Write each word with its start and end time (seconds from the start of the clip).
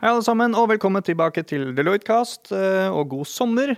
Hei, 0.00 0.08
alle 0.08 0.22
sammen, 0.24 0.54
og 0.56 0.70
velkommen 0.70 1.04
tilbake 1.04 1.42
til 1.44 1.74
Deloitte-kast, 1.76 2.54
eh, 2.56 2.86
og 2.88 3.10
god 3.10 3.26
sommer. 3.28 3.74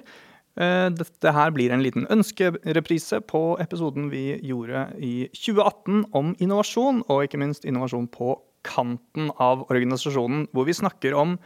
Eh, 0.55 0.91
dette 0.95 1.33
her 1.35 1.51
blir 1.51 1.75
en 1.75 1.83
liten 1.83 2.07
ønskereprise 2.15 3.19
på 3.27 3.41
episoden 3.59 4.07
vi 4.13 4.39
gjorde 4.39 4.85
i 5.03 5.27
2018 5.35 6.05
om 6.15 6.31
innovasjon, 6.39 7.03
og 7.11 7.25
ikke 7.25 7.43
minst 7.43 7.67
innovasjon 7.67 8.07
på 8.07 8.37
kanten 8.63 9.33
av 9.43 9.67
organisasjonen, 9.67 10.47
hvor 10.55 10.71
vi 10.71 10.79
snakker 10.79 11.19
om 11.19 11.41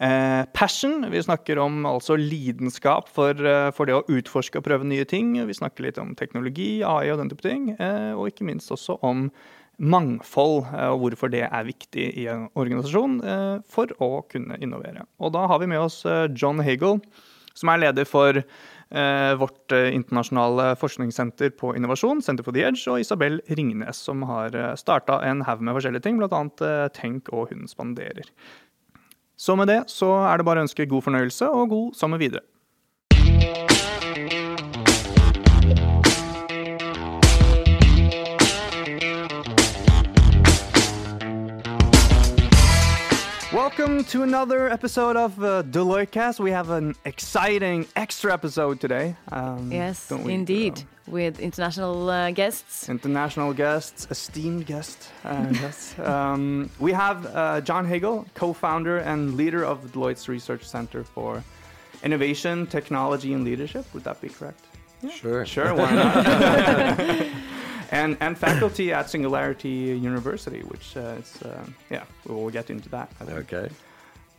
eh, 0.00 0.48
passion. 0.56 1.10
Vi 1.12 1.26
snakker 1.28 1.60
om 1.60 1.84
altså 1.84 2.16
lidenskap 2.16 3.12
for, 3.12 3.36
for, 3.76 3.84
det 3.84 4.00
å 4.00 4.06
utforske 4.08 4.62
og 4.62 4.64
prøve 4.64 4.88
nye 4.88 5.04
ting. 5.04 5.36
Vi 5.44 5.60
snakker 5.60 5.90
litt 5.90 6.00
om 6.00 6.16
teknologi, 6.16 6.80
AI 6.80 7.12
og 7.12 7.20
den 7.20 7.28
type 7.28 7.44
ting, 7.44 7.74
og 8.16 8.32
ikke 8.32 8.48
minst 8.48 8.72
også 8.72 8.96
om 9.04 9.28
mangfold, 9.82 10.62
eh, 10.70 10.88
og 10.92 11.02
hvorfor 11.02 11.32
det 11.32 11.44
er 11.48 11.66
viktig 11.66 12.06
i 12.22 12.28
en 12.30 12.46
organisasjon 12.58 13.18
eh, 13.26 13.56
for 13.68 13.90
å 14.02 14.22
kunne 14.30 14.58
innovere. 14.62 15.06
Og 15.18 15.34
da 15.34 15.46
har 15.50 15.62
vi 15.62 15.70
med 15.72 15.82
oss 15.82 16.02
eh, 16.06 16.28
John 16.30 16.62
Hagel, 16.62 17.00
som 17.54 17.72
er 17.72 17.82
leder 17.88 18.08
for 18.08 18.44
vårt 18.92 19.72
internasjonale 19.72 20.74
forskningssenter 20.76 21.54
på 21.56 21.70
innovasjon, 21.78 22.18
Center 22.20 22.44
for 22.44 22.52
the 22.52 22.60
Edge, 22.60 22.82
og 22.92 23.00
Isabel 23.00 23.38
Ringnes, 23.48 23.96
som 24.04 24.20
har 24.28 24.52
starta 24.76 25.16
en 25.24 25.40
haug 25.48 25.62
med 25.64 25.78
forskjellige 25.78 26.04
ting, 26.04 26.18
bl.a. 26.20 26.42
Tenk 26.92 27.30
og 27.32 27.54
Hun 27.54 27.64
spanderer. 27.70 28.28
Så 29.40 29.56
med 29.56 29.72
det 29.72 29.78
så 29.88 30.10
er 30.28 30.36
det 30.36 30.44
bare 30.44 30.60
å 30.60 30.66
ønske 30.66 30.84
god 30.90 31.06
fornøyelse 31.08 31.48
og 31.48 31.72
god 31.72 31.96
sommer 31.96 32.20
videre. 32.20 32.44
Welcome 43.74 44.04
to 44.04 44.22
another 44.22 44.68
episode 44.68 45.16
of 45.16 45.42
uh, 45.42 45.62
Deloitte 45.62 46.10
Cast. 46.10 46.38
We 46.38 46.50
have 46.50 46.68
an 46.68 46.94
exciting 47.06 47.86
extra 47.96 48.30
episode 48.30 48.80
today. 48.80 49.16
Um, 49.30 49.72
yes, 49.72 50.10
we, 50.10 50.34
indeed, 50.34 50.80
uh, 50.80 51.10
with 51.10 51.40
international 51.40 52.10
uh, 52.10 52.32
guests. 52.32 52.90
International 52.90 53.54
guests, 53.54 54.06
esteemed 54.10 54.66
guests. 54.66 55.10
Uh, 55.24 55.46
yes. 55.54 55.98
Um, 56.00 56.68
we 56.80 56.92
have 56.92 57.24
uh, 57.34 57.62
John 57.62 57.86
Hagel, 57.86 58.26
co-founder 58.34 58.98
and 58.98 59.36
leader 59.38 59.64
of 59.64 59.90
Deloitte's 59.90 60.28
Research 60.28 60.64
Center 60.64 61.02
for 61.02 61.42
Innovation, 62.04 62.66
Technology, 62.66 63.32
and 63.32 63.42
Leadership. 63.42 63.86
Would 63.94 64.04
that 64.04 64.20
be 64.20 64.28
correct? 64.28 64.66
Yeah. 65.00 65.08
Sure. 65.12 65.46
Sure. 65.46 65.74
Why 65.80 65.92
not? 65.92 67.26
and 67.92 68.16
and 68.20 68.36
faculty 68.36 68.92
at 68.92 69.08
Singularity 69.10 69.68
University, 69.68 70.60
which 70.60 70.96
uh, 70.96 71.14
it's 71.18 71.40
uh, 71.42 71.64
yeah, 71.90 72.04
we'll 72.26 72.50
get 72.50 72.70
into 72.70 72.88
that. 72.88 73.10
Okay. 73.22 73.68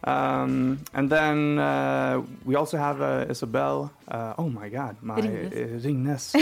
Um, 0.05 0.83
and 0.93 1.09
then 1.09 1.59
uh, 1.59 2.21
we 2.43 2.55
also 2.55 2.77
have 2.77 3.01
uh, 3.01 3.25
Isabelle. 3.29 3.93
Uh, 4.05 4.33
oh 4.37 4.49
my 4.49 4.67
God, 4.67 4.97
my 5.01 5.15
Ringnes. 5.21 6.33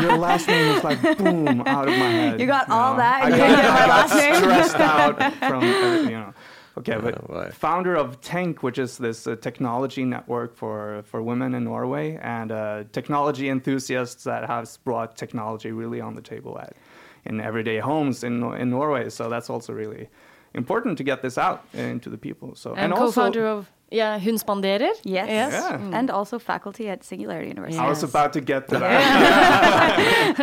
Your 0.00 0.16
last 0.16 0.48
name 0.48 0.76
is 0.76 0.82
like 0.82 1.02
boom 1.18 1.60
out 1.66 1.88
of 1.88 1.98
my 1.98 2.08
head. 2.20 2.40
You 2.40 2.46
got 2.46 2.68
you 2.68 2.74
all 2.74 2.92
know? 2.92 2.98
that. 3.00 3.24
I 3.24 3.30
got, 3.30 3.40
I 3.40 3.86
got 3.86 4.08
stressed 4.40 4.76
out 4.76 5.34
from 5.50 5.62
you 6.08 6.16
know. 6.16 6.34
Okay, 6.78 6.98
but 6.98 7.30
oh, 7.30 7.50
founder 7.52 7.94
of 7.94 8.20
Tenk, 8.20 8.62
which 8.62 8.78
is 8.78 8.98
this 8.98 9.26
uh, 9.26 9.36
technology 9.36 10.04
network 10.04 10.54
for, 10.54 11.02
for 11.06 11.22
women 11.22 11.54
in 11.54 11.64
Norway, 11.64 12.18
and 12.20 12.52
uh, 12.52 12.84
technology 12.92 13.48
enthusiasts 13.48 14.24
that 14.24 14.46
has 14.46 14.76
brought 14.78 15.16
technology 15.16 15.72
really 15.72 16.02
on 16.02 16.14
the 16.14 16.20
table 16.20 16.58
at, 16.58 16.76
in 17.24 17.40
everyday 17.40 17.78
homes 17.78 18.22
in, 18.24 18.42
in 18.54 18.68
Norway. 18.70 19.08
So 19.08 19.30
that's 19.30 19.48
also 19.48 19.72
really 19.72 20.08
important 20.52 20.98
to 20.98 21.04
get 21.04 21.22
this 21.22 21.38
out 21.38 21.64
into 21.72 22.10
the 22.10 22.18
people. 22.18 22.54
So 22.54 22.74
and, 22.74 22.92
and 22.92 22.94
co-founder 22.94 23.46
of 23.46 23.70
yeah, 23.90 24.18
Hun 24.18 24.38
spanderer. 24.38 24.92
Yes. 25.04 25.28
yes. 25.28 25.52
Yeah. 25.52 25.78
Mm. 25.78 25.94
And 25.94 26.10
also 26.10 26.38
faculty 26.38 26.88
at 26.88 27.04
Singularity 27.04 27.48
University. 27.48 27.76
Yes. 27.76 27.86
I 27.86 27.88
was 27.88 28.02
about 28.02 28.32
to 28.32 28.40
get 28.40 28.68
to 28.68 28.78
that. 28.78 30.34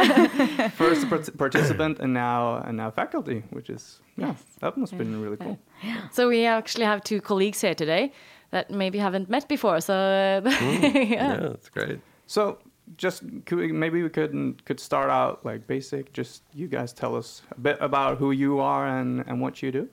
First 0.77 1.07
participant 1.37 1.99
and 1.99 2.13
now 2.13 2.63
and 2.65 2.77
now 2.77 2.91
faculty, 2.91 3.43
which 3.49 3.69
is 3.69 3.99
yeah, 4.15 4.27
yes. 4.27 4.43
that 4.59 4.77
must 4.77 4.91
have 4.91 4.99
been 4.99 5.21
really 5.21 5.37
cool. 5.37 5.59
Yeah. 5.83 6.09
So 6.11 6.29
we 6.29 6.45
actually 6.45 6.85
have 6.85 7.03
two 7.03 7.19
colleagues 7.19 7.59
here 7.61 7.75
today 7.75 8.13
that 8.51 8.71
maybe 8.71 8.97
haven't 8.97 9.29
met 9.29 9.49
before. 9.49 9.81
So 9.81 9.93
mm. 9.93 10.93
yeah. 10.93 11.33
yeah, 11.33 11.35
that's 11.35 11.69
great. 11.69 11.99
So 12.27 12.59
just 12.97 13.23
we, 13.51 13.71
maybe 13.71 14.03
we 14.03 14.09
could 14.09 14.63
could 14.65 14.79
start 14.79 15.09
out 15.09 15.43
like 15.45 15.67
basic. 15.67 16.13
Just 16.13 16.43
you 16.53 16.67
guys 16.67 16.93
tell 16.93 17.15
us 17.15 17.41
a 17.51 17.59
bit 17.59 17.77
about 17.81 18.19
who 18.19 18.31
you 18.31 18.59
are 18.59 18.87
and 18.87 19.23
and 19.27 19.41
what 19.41 19.61
you 19.61 19.71
do. 19.71 19.89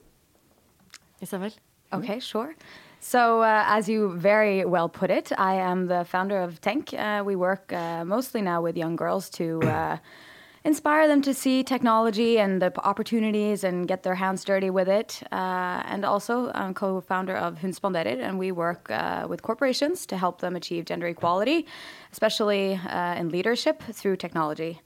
Isabelle. 1.19 1.51
Okay, 1.93 2.19
sure. 2.19 2.55
So, 3.03 3.41
uh, 3.41 3.63
as 3.65 3.89
you 3.89 4.13
very 4.15 4.63
well 4.63 4.87
put 4.87 5.09
it, 5.09 5.31
I 5.35 5.55
am 5.55 5.87
the 5.87 6.05
founder 6.05 6.39
of 6.39 6.61
Tenk. 6.61 6.93
Uh, 6.93 7.23
we 7.25 7.35
work 7.35 7.73
uh, 7.73 8.05
mostly 8.05 8.43
now 8.43 8.61
with 8.61 8.77
young 8.77 8.95
girls 8.95 9.27
to 9.31 9.59
uh, 9.63 9.97
inspire 10.63 11.07
them 11.07 11.23
to 11.23 11.33
see 11.33 11.63
technology 11.63 12.37
and 12.37 12.61
the 12.61 12.71
opportunities 12.85 13.63
and 13.63 13.87
get 13.87 14.03
their 14.03 14.13
hands 14.13 14.43
dirty 14.43 14.69
with 14.69 14.87
it. 14.87 15.23
Uh, 15.31 15.81
and 15.87 16.05
also, 16.05 16.51
I'm 16.53 16.75
co 16.75 17.01
founder 17.01 17.35
of 17.35 17.57
Hun 17.57 17.73
Spanderer, 17.73 18.21
and 18.21 18.37
we 18.37 18.51
work 18.51 18.91
uh, 18.91 19.25
with 19.27 19.41
corporations 19.41 20.05
to 20.05 20.15
help 20.15 20.39
them 20.39 20.55
achieve 20.55 20.85
gender 20.85 21.07
equality, 21.07 21.65
especially 22.11 22.79
in 23.17 23.29
leadership 23.29 23.81
through 23.81 24.17
technology. 24.17 24.79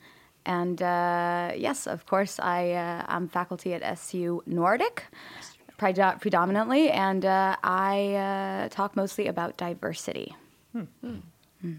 And 0.46 0.80
yes, 0.80 1.86
of 1.86 2.06
course, 2.06 2.40
I 2.40 2.62
am 3.10 3.28
faculty 3.28 3.74
at 3.74 3.84
SU 3.84 4.42
Nordic 4.46 5.04
predominantly, 5.78 6.90
and 6.90 7.26
uh, 7.26 7.56
I 7.64 8.14
uh, 8.16 8.70
talk 8.70 8.96
mostly 8.96 9.28
about 9.28 9.58
diversity. 9.58 10.36
Hmm. 10.72 10.84
Hmm. 11.02 11.16
Hmm. 11.62 11.74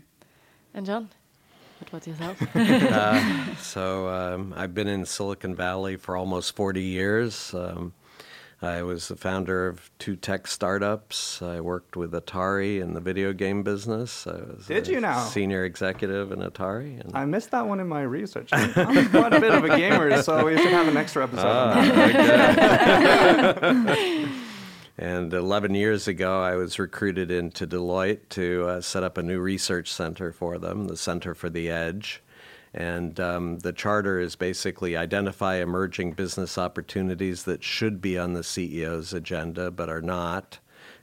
And 0.74 0.86
John, 0.86 1.08
what 1.78 1.88
about 1.88 2.06
yourself? 2.06 2.56
uh, 2.56 3.54
so 3.56 4.08
um, 4.08 4.54
I've 4.56 4.74
been 4.74 4.88
in 4.88 5.04
Silicon 5.06 5.54
Valley 5.54 5.96
for 5.96 6.16
almost 6.16 6.56
40 6.56 6.82
years. 6.82 7.54
Um, 7.54 7.92
I 8.62 8.82
was 8.82 9.08
the 9.08 9.16
founder 9.16 9.66
of 9.66 9.90
two 9.98 10.16
tech 10.16 10.46
startups. 10.46 11.42
I 11.42 11.60
worked 11.60 11.94
with 11.94 12.12
Atari 12.12 12.80
in 12.80 12.94
the 12.94 13.00
video 13.00 13.34
game 13.34 13.62
business. 13.62 14.26
I 14.26 14.32
was 14.32 14.64
Did 14.66 14.88
you 14.88 14.98
now? 14.98 15.24
Senior 15.24 15.66
executive 15.66 16.32
in 16.32 16.38
Atari. 16.38 16.98
And 17.00 17.14
I 17.14 17.26
missed 17.26 17.50
that 17.50 17.66
one 17.66 17.80
in 17.80 17.86
my 17.86 18.00
research. 18.00 18.48
I'm 18.52 19.10
quite 19.10 19.34
a 19.34 19.40
bit 19.40 19.52
of 19.52 19.64
a 19.64 19.76
gamer, 19.76 20.22
so 20.22 20.42
we 20.46 20.56
should 20.56 20.72
have 20.72 20.88
an 20.88 20.96
extra 20.96 21.24
episode. 21.24 21.44
Ah, 21.46 21.80
okay. 23.76 24.26
and 24.98 25.34
11 25.34 25.74
years 25.74 26.08
ago, 26.08 26.40
I 26.40 26.56
was 26.56 26.78
recruited 26.78 27.30
into 27.30 27.66
Deloitte 27.66 28.30
to 28.30 28.68
uh, 28.68 28.80
set 28.80 29.02
up 29.02 29.18
a 29.18 29.22
new 29.22 29.38
research 29.38 29.92
center 29.92 30.32
for 30.32 30.56
them, 30.56 30.86
the 30.86 30.96
Center 30.96 31.34
for 31.34 31.50
the 31.50 31.68
Edge. 31.68 32.22
And 32.76 33.18
um, 33.18 33.58
the 33.60 33.72
charter 33.72 34.20
is 34.20 34.36
basically 34.36 34.96
identify 34.96 35.56
emerging 35.56 36.12
business 36.12 36.58
opportunities 36.58 37.44
that 37.44 37.64
should 37.64 38.02
be 38.02 38.18
on 38.18 38.34
the 38.34 38.42
CEO's 38.42 39.14
agenda 39.14 39.70
but 39.70 39.88
are 39.88 40.02
not, 40.02 40.58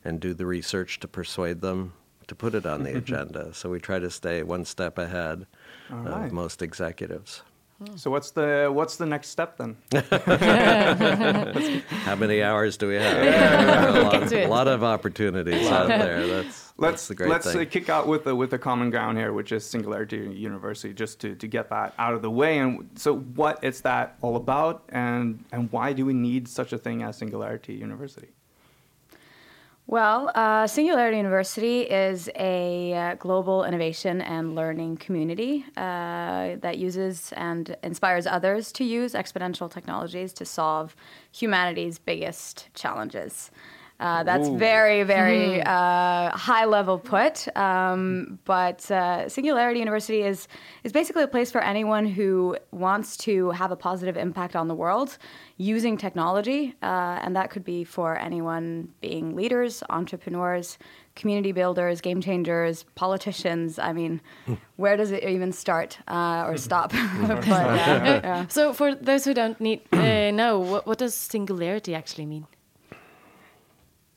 and 0.06 0.20
do 0.20 0.36
the 0.36 0.46
research 0.46 1.00
to 1.00 1.08
persuade 1.08 1.62
them 1.62 1.94
to 2.28 2.36
put 2.36 2.54
it 2.54 2.68
on 2.68 2.84
the 2.84 2.96
agenda. 2.98 3.54
So 3.54 3.70
we 3.70 3.80
try 3.80 3.98
to 3.98 4.12
stay 4.12 4.44
one 4.44 4.66
step 4.66 5.00
ahead 5.00 5.48
of 5.90 6.32
most 6.32 6.62
executives. 6.62 7.42
So 7.96 8.12
what's 8.12 8.32
the 8.32 8.70
what's 8.72 8.98
the 8.98 9.06
next 9.06 9.30
step 9.30 9.58
then? 9.58 9.78
How 11.88 12.16
many 12.16 12.42
hours 12.42 12.78
do 12.78 12.88
we 12.88 12.96
have? 12.96 13.24
Yeah. 13.24 13.90
a, 13.90 14.02
lot, 14.02 14.34
a, 14.34 14.48
lot, 14.48 14.68
of 14.68 14.84
opportunities 14.84 15.68
out 15.68 15.88
there. 16.04 16.28
That's 16.28 16.74
let's 16.78 17.08
that's 17.08 17.18
great 17.18 17.30
let's 17.30 17.48
uh, 17.48 17.54
thing. 17.54 17.68
kick 17.70 17.90
out 17.90 18.08
with 18.08 18.24
the 18.24 18.36
with 18.36 18.52
the 18.52 18.60
common 18.60 18.90
ground 18.90 19.18
here, 19.18 19.34
which 19.34 19.52
is 19.52 19.66
Singularity 19.66 20.18
University, 20.18 20.94
just 20.94 21.20
to, 21.22 21.36
to 21.36 21.48
get 21.48 21.70
that 21.70 21.94
out 21.98 22.14
of 22.14 22.22
the 22.22 22.32
way. 22.32 22.60
And 22.60 22.90
so, 22.96 23.18
what 23.18 23.64
is 23.64 23.82
that 23.82 24.18
all 24.22 24.36
about, 24.36 24.84
and 24.90 25.44
and 25.52 25.72
why 25.72 25.94
do 25.94 26.06
we 26.06 26.14
need 26.14 26.48
such 26.48 26.74
a 26.74 26.78
thing 26.78 27.04
as 27.04 27.18
Singularity 27.18 27.74
University? 27.74 28.30
Well, 29.94 30.32
uh, 30.34 30.66
Singularity 30.66 31.18
University 31.18 31.82
is 31.82 32.28
a 32.36 32.94
uh, 32.96 33.14
global 33.14 33.64
innovation 33.64 34.22
and 34.22 34.56
learning 34.56 34.98
community 34.98 35.66
uh, 35.78 36.56
that 36.62 36.80
uses 36.80 37.32
and 37.34 37.78
inspires 37.84 38.26
others 38.26 38.72
to 38.72 38.84
use 38.84 39.14
exponential 39.14 39.72
technologies 39.72 40.34
to 40.34 40.46
solve 40.46 40.96
humanity's 41.32 42.00
biggest 42.00 42.70
challenges. 42.74 43.52
Uh, 44.04 44.22
that's 44.22 44.50
Ooh. 44.50 44.58
very, 44.58 45.04
very 45.04 45.62
hmm. 45.62 45.68
uh, 45.68 46.30
high 46.32 46.66
level 46.66 47.00
put. 47.00 47.48
Um, 47.56 48.38
but 48.44 48.92
uh, 48.92 49.30
Singularity 49.30 49.80
University 49.80 50.24
is 50.24 50.50
is 50.84 50.92
basically 50.92 51.24
a 51.24 51.28
place 51.28 51.52
for 51.52 51.62
anyone 51.62 52.06
who 52.06 52.58
wants 52.72 53.16
to 53.18 53.52
have 53.52 53.72
a 53.72 53.78
positive 53.78 54.18
impact 54.18 54.58
on 54.58 54.68
the 54.68 54.76
world 54.76 55.18
using 55.56 55.96
technology, 55.96 56.76
uh, 56.84 57.22
and 57.24 57.34
that 57.38 57.50
could 57.50 57.64
be 57.64 57.86
for 57.86 58.18
anyone 58.18 58.90
being 59.00 59.38
leaders, 59.38 59.84
entrepreneurs, 59.90 60.78
community 61.16 61.54
builders, 61.54 62.02
game 62.02 62.20
changers, 62.20 62.84
politicians. 62.96 63.80
I 63.80 63.94
mean, 63.94 64.20
where 64.76 64.98
does 64.98 65.12
it 65.12 65.24
even 65.24 65.54
start 65.54 65.98
uh, 66.10 66.44
or 66.46 66.58
stop? 66.58 66.92
but, 67.22 67.46
yeah. 67.48 68.48
So, 68.48 68.74
for 68.74 68.96
those 68.96 69.24
who 69.24 69.34
don't 69.34 69.62
need 69.62 69.82
uh, 69.94 70.32
know, 70.32 70.60
what, 70.60 70.86
what 70.88 70.98
does 70.98 71.16
singularity 71.16 71.96
actually 71.96 72.26
mean? 72.26 72.48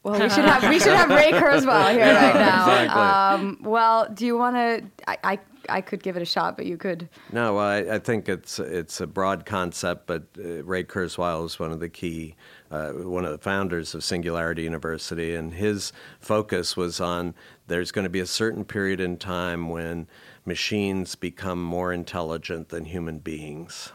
Well, 0.06 0.20
we 0.20 0.28
should 0.30 0.44
have 0.44 0.68
we 0.70 0.78
should 0.78 0.92
have 0.94 1.08
Ray 1.10 1.32
Kurzweil 1.32 1.90
here 1.90 1.98
Yeah, 1.98 2.26
right 2.30 2.34
now. 2.36 2.60
exactly. 2.80 3.02
Um, 3.48 3.58
well, 3.62 4.08
do 4.14 4.24
you 4.24 4.38
want 4.38 4.54
to? 4.54 4.84
I, 5.08 5.18
I 5.24 5.38
I 5.68 5.80
could 5.80 6.00
give 6.00 6.16
it 6.16 6.22
a 6.22 6.26
shot, 6.26 6.56
but 6.56 6.64
you 6.64 6.76
could. 6.76 7.08
No, 7.32 7.56
I, 7.58 7.96
I 7.96 7.98
think 7.98 8.28
it's 8.28 8.60
it's 8.60 9.00
a 9.00 9.06
broad 9.08 9.44
concept, 9.46 10.06
but 10.06 10.22
uh, 10.38 10.62
Ray 10.62 10.84
Kurzweil 10.84 11.44
is 11.44 11.58
one 11.58 11.72
of 11.72 11.80
the 11.80 11.88
key, 11.88 12.36
uh, 12.70 12.90
one 12.92 13.24
of 13.24 13.32
the 13.32 13.38
founders 13.38 13.94
of 13.96 14.04
Singularity 14.04 14.62
University, 14.62 15.34
and 15.34 15.52
his 15.52 15.92
focus 16.20 16.76
was 16.76 17.00
on 17.00 17.34
there's 17.66 17.90
going 17.90 18.04
to 18.04 18.10
be 18.10 18.20
a 18.20 18.26
certain 18.26 18.64
period 18.64 19.00
in 19.00 19.16
time 19.16 19.68
when 19.68 20.06
machines 20.44 21.16
become 21.16 21.60
more 21.60 21.92
intelligent 21.92 22.68
than 22.68 22.84
human 22.84 23.18
beings, 23.18 23.92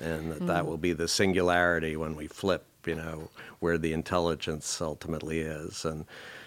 and 0.00 0.32
that, 0.32 0.46
that 0.48 0.66
will 0.66 0.76
be 0.78 0.92
the 0.92 1.06
singularity 1.06 1.96
when 1.96 2.16
we 2.16 2.26
flip, 2.26 2.64
you 2.86 2.94
know, 2.94 3.30
where 3.60 3.78
the 3.78 3.92
intelligence 3.92 4.80
ultimately 4.80 5.40
is, 5.40 5.84
and 5.84 6.04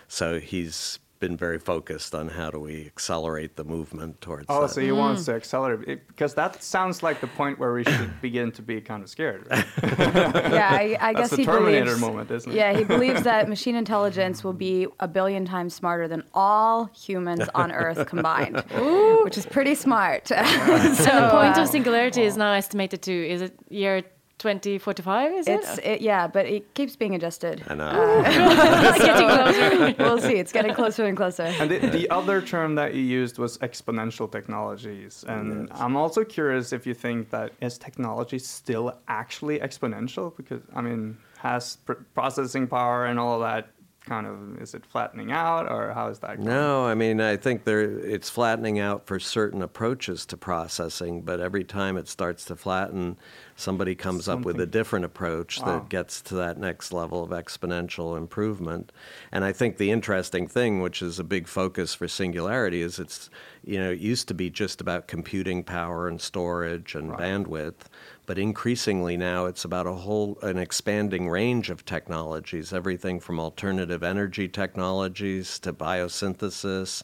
so 0.07 0.39
he's 0.39 0.99
been 1.17 1.37
very 1.37 1.57
focused 1.57 2.13
on 2.13 2.27
how 2.27 2.51
do 2.51 2.59
we 2.59 2.85
accelerate 2.85 3.55
the 3.55 3.63
movement 3.63 4.19
towards 4.19 4.45
Oh, 4.49 4.63
that. 4.63 4.69
so 4.69 4.81
he 4.81 4.91
wants 4.91 5.23
to 5.25 5.33
accelerate 5.33 5.87
it, 5.87 6.07
because 6.09 6.33
that 6.33 6.61
sounds 6.61 7.01
like 7.01 7.21
the 7.21 7.27
point 7.27 7.57
where 7.57 7.71
we 7.73 7.83
should 7.93 8.21
begin 8.21 8.51
to 8.51 8.61
be 8.61 8.81
kind 8.81 9.01
of 9.01 9.09
scared. 9.09 9.47
Right? 9.49 9.65
Yeah, 9.81 10.69
I, 10.71 10.97
I 10.99 11.13
That's 11.13 11.19
guess 11.21 11.29
the 11.31 11.35
he 11.37 11.45
Terminator 11.45 11.85
believes. 11.85 12.01
moment, 12.01 12.31
isn't 12.31 12.51
it? 12.51 12.55
Yeah, 12.55 12.73
he 12.77 12.83
believes 12.83 13.21
that 13.23 13.47
machine 13.55 13.75
intelligence 13.75 14.43
will 14.43 14.53
be 14.53 14.87
a 14.99 15.07
billion 15.07 15.45
times 15.45 15.73
smarter 15.73 16.09
than 16.09 16.21
all 16.33 16.85
humans 16.93 17.43
on 17.55 17.71
Earth 17.71 18.05
combined, 18.07 18.57
which 19.23 19.37
is 19.37 19.45
pretty 19.45 19.73
smart. 19.73 20.27
so, 20.27 20.35
and 20.35 20.97
the 20.97 21.29
point 21.31 21.57
uh, 21.57 21.61
of 21.61 21.69
singularity 21.69 22.23
is 22.23 22.35
now 22.35 22.51
estimated 22.51 23.01
to 23.03 23.13
is 23.29 23.41
it 23.41 23.57
year 23.69 24.03
2045? 24.37 25.31
Is 25.33 25.47
It's 25.47 25.77
it? 25.77 25.85
it, 25.85 26.01
yeah, 26.01 26.27
but 26.27 26.45
it 26.45 26.73
keeps 26.73 26.95
being 26.95 27.15
adjusted. 27.15 27.63
I 27.67 27.75
know. 27.75 28.23
It's 28.95 29.03
getting 29.03 29.95
closer. 29.95 30.03
we'll 30.03 30.19
see. 30.19 30.35
It's 30.35 30.51
getting 30.51 30.73
closer 30.73 31.05
and 31.05 31.15
closer. 31.17 31.43
And 31.43 31.69
the, 31.71 31.79
the 31.79 32.09
other 32.09 32.41
term 32.41 32.75
that 32.75 32.93
you 32.93 33.01
used 33.01 33.37
was 33.37 33.57
exponential 33.59 34.31
technologies. 34.31 35.23
And 35.27 35.69
I'm 35.71 35.95
also 35.95 36.23
curious 36.23 36.73
if 36.73 36.85
you 36.85 36.93
think 36.93 37.29
that 37.29 37.53
is 37.61 37.77
technology 37.77 38.39
still 38.39 38.97
actually 39.07 39.59
exponential? 39.59 40.35
Because, 40.35 40.61
I 40.75 40.81
mean, 40.81 41.17
has 41.37 41.77
pr- 41.77 41.93
processing 42.13 42.67
power 42.67 43.05
and 43.05 43.19
all 43.19 43.35
of 43.35 43.41
that 43.41 43.69
kind 44.05 44.27
of, 44.27 44.61
is 44.61 44.75
it 44.75 44.85
flattening 44.85 45.31
out 45.31 45.69
or 45.71 45.91
how 45.93 46.07
is 46.09 46.19
that 46.19 46.37
going? 46.37 46.47
No, 46.47 46.85
I 46.85 46.93
mean, 46.93 47.19
I 47.19 47.37
think 47.37 47.63
there 47.63 47.81
it's 47.81 48.29
flattening 48.29 48.79
out 48.79 49.07
for 49.07 49.19
certain 49.19 49.61
approaches 49.63 50.25
to 50.27 50.37
processing, 50.37 51.21
but 51.21 51.39
every 51.39 51.63
time 51.63 51.97
it 51.97 52.07
starts 52.07 52.45
to 52.45 52.55
flatten, 52.55 53.17
somebody 53.55 53.95
comes 53.95 54.27
up 54.27 54.41
with 54.41 54.59
a 54.59 54.65
different 54.65 55.05
approach 55.05 55.59
Wow. 55.59 55.65
that 55.79 55.89
gets 55.89 56.21
to 56.23 56.35
that 56.35 56.57
next 56.57 56.91
level 56.91 57.23
of 57.23 57.29
exponential 57.29 58.17
improvement. 58.17 58.91
And 59.31 59.45
I 59.45 59.53
think 59.53 59.77
the 59.77 59.91
interesting 59.91 60.45
thing, 60.47 60.81
which 60.81 61.01
is 61.01 61.19
a 61.19 61.23
big 61.23 61.47
focus 61.47 61.93
for 61.93 62.07
Singularity, 62.07 62.81
is 62.81 62.99
it's, 62.99 63.29
you 63.63 63.79
know, 63.79 63.91
it 63.91 63.99
used 63.99 64.27
to 64.27 64.33
be 64.33 64.49
just 64.49 64.81
about 64.81 65.07
computing 65.07 65.63
power 65.63 66.07
and 66.07 66.19
storage 66.19 66.95
and 66.95 67.11
bandwidth, 67.11 67.87
but 68.25 68.37
increasingly 68.37 69.15
now 69.15 69.45
it's 69.45 69.63
about 69.63 69.87
a 69.87 69.93
whole 69.93 70.37
an 70.41 70.57
expanding 70.57 71.29
range 71.29 71.69
of 71.69 71.85
technologies, 71.85 72.73
everything 72.73 73.19
from 73.21 73.39
alternative 73.39 74.03
energy 74.03 74.49
technologies 74.49 75.59
to 75.59 75.71
biosynthesis 75.71 77.03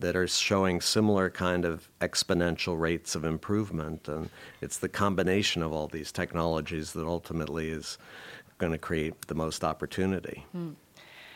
that 0.00 0.14
are 0.14 0.26
showing 0.26 0.80
similar 0.80 1.30
kind 1.30 1.64
of 1.64 1.88
exponential 2.00 2.78
rates 2.78 3.14
of 3.14 3.24
improvement 3.24 4.08
and 4.08 4.28
it's 4.60 4.78
the 4.78 4.88
combination 4.88 5.62
of 5.62 5.72
all 5.72 5.88
these 5.88 6.12
technologies 6.12 6.92
that 6.92 7.06
ultimately 7.06 7.70
is 7.70 7.98
going 8.58 8.72
to 8.72 8.78
create 8.78 9.26
the 9.26 9.34
most 9.34 9.64
opportunity. 9.64 10.44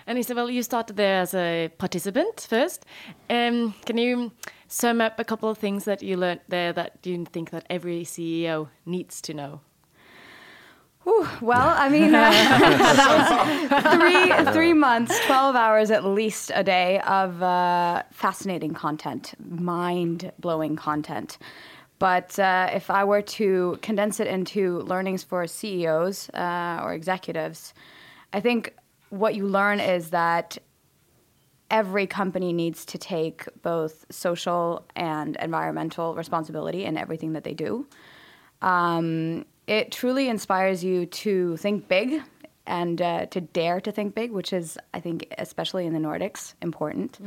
And 0.06 0.18
Isabelle, 0.18 0.50
you 0.50 0.62
started 0.62 0.96
there 0.96 1.20
as 1.20 1.34
a 1.34 1.70
participant 1.78 2.46
first. 2.48 2.84
Um, 3.28 3.74
can 3.84 3.96
you 3.98 4.32
sum 4.68 5.00
up 5.00 5.20
a 5.20 5.24
couple 5.24 5.48
of 5.48 5.58
things 5.58 5.84
that 5.84 6.02
you 6.02 6.16
learned 6.16 6.40
there 6.48 6.72
that 6.72 6.98
you 7.04 7.24
think 7.26 7.50
that 7.50 7.64
every 7.70 8.04
CEO 8.04 8.68
needs 8.86 9.20
to 9.22 9.34
know? 9.34 9.60
Whew, 11.04 11.26
well, 11.40 11.74
I 11.78 11.88
mean, 11.88 12.14
uh, 12.14 12.30
three 14.44 14.52
three 14.52 14.72
months, 14.74 15.18
twelve 15.26 15.56
hours 15.56 15.90
at 15.90 16.04
least 16.04 16.52
a 16.54 16.62
day 16.62 17.00
of 17.00 17.42
uh, 17.42 18.02
fascinating 18.12 18.74
content, 18.74 19.34
mind 19.48 20.30
blowing 20.38 20.76
content. 20.76 21.38
But 21.98 22.38
uh, 22.38 22.70
if 22.72 22.90
I 22.90 23.04
were 23.04 23.22
to 23.22 23.78
condense 23.82 24.20
it 24.20 24.26
into 24.26 24.80
learnings 24.80 25.22
for 25.22 25.46
CEOs 25.46 26.30
uh, 26.30 26.80
or 26.82 26.94
executives, 26.94 27.74
I 28.32 28.40
think 28.40 28.74
what 29.10 29.34
you 29.34 29.46
learn 29.46 29.80
is 29.80 30.10
that 30.10 30.56
every 31.70 32.06
company 32.06 32.52
needs 32.52 32.84
to 32.86 32.98
take 32.98 33.46
both 33.62 34.04
social 34.10 34.84
and 34.96 35.36
environmental 35.36 36.14
responsibility 36.14 36.84
in 36.84 36.96
everything 36.96 37.32
that 37.34 37.44
they 37.44 37.54
do. 37.54 37.86
Um, 38.62 39.44
it 39.70 39.92
truly 39.92 40.28
inspires 40.28 40.82
you 40.82 41.06
to 41.06 41.56
think 41.58 41.86
big 41.86 42.20
and 42.66 43.00
uh, 43.00 43.26
to 43.26 43.40
dare 43.40 43.80
to 43.80 43.92
think 43.92 44.14
big, 44.16 44.32
which 44.32 44.52
is, 44.52 44.76
I 44.92 45.00
think, 45.00 45.32
especially 45.38 45.86
in 45.86 45.92
the 45.92 46.00
Nordics, 46.00 46.54
important. 46.60 47.18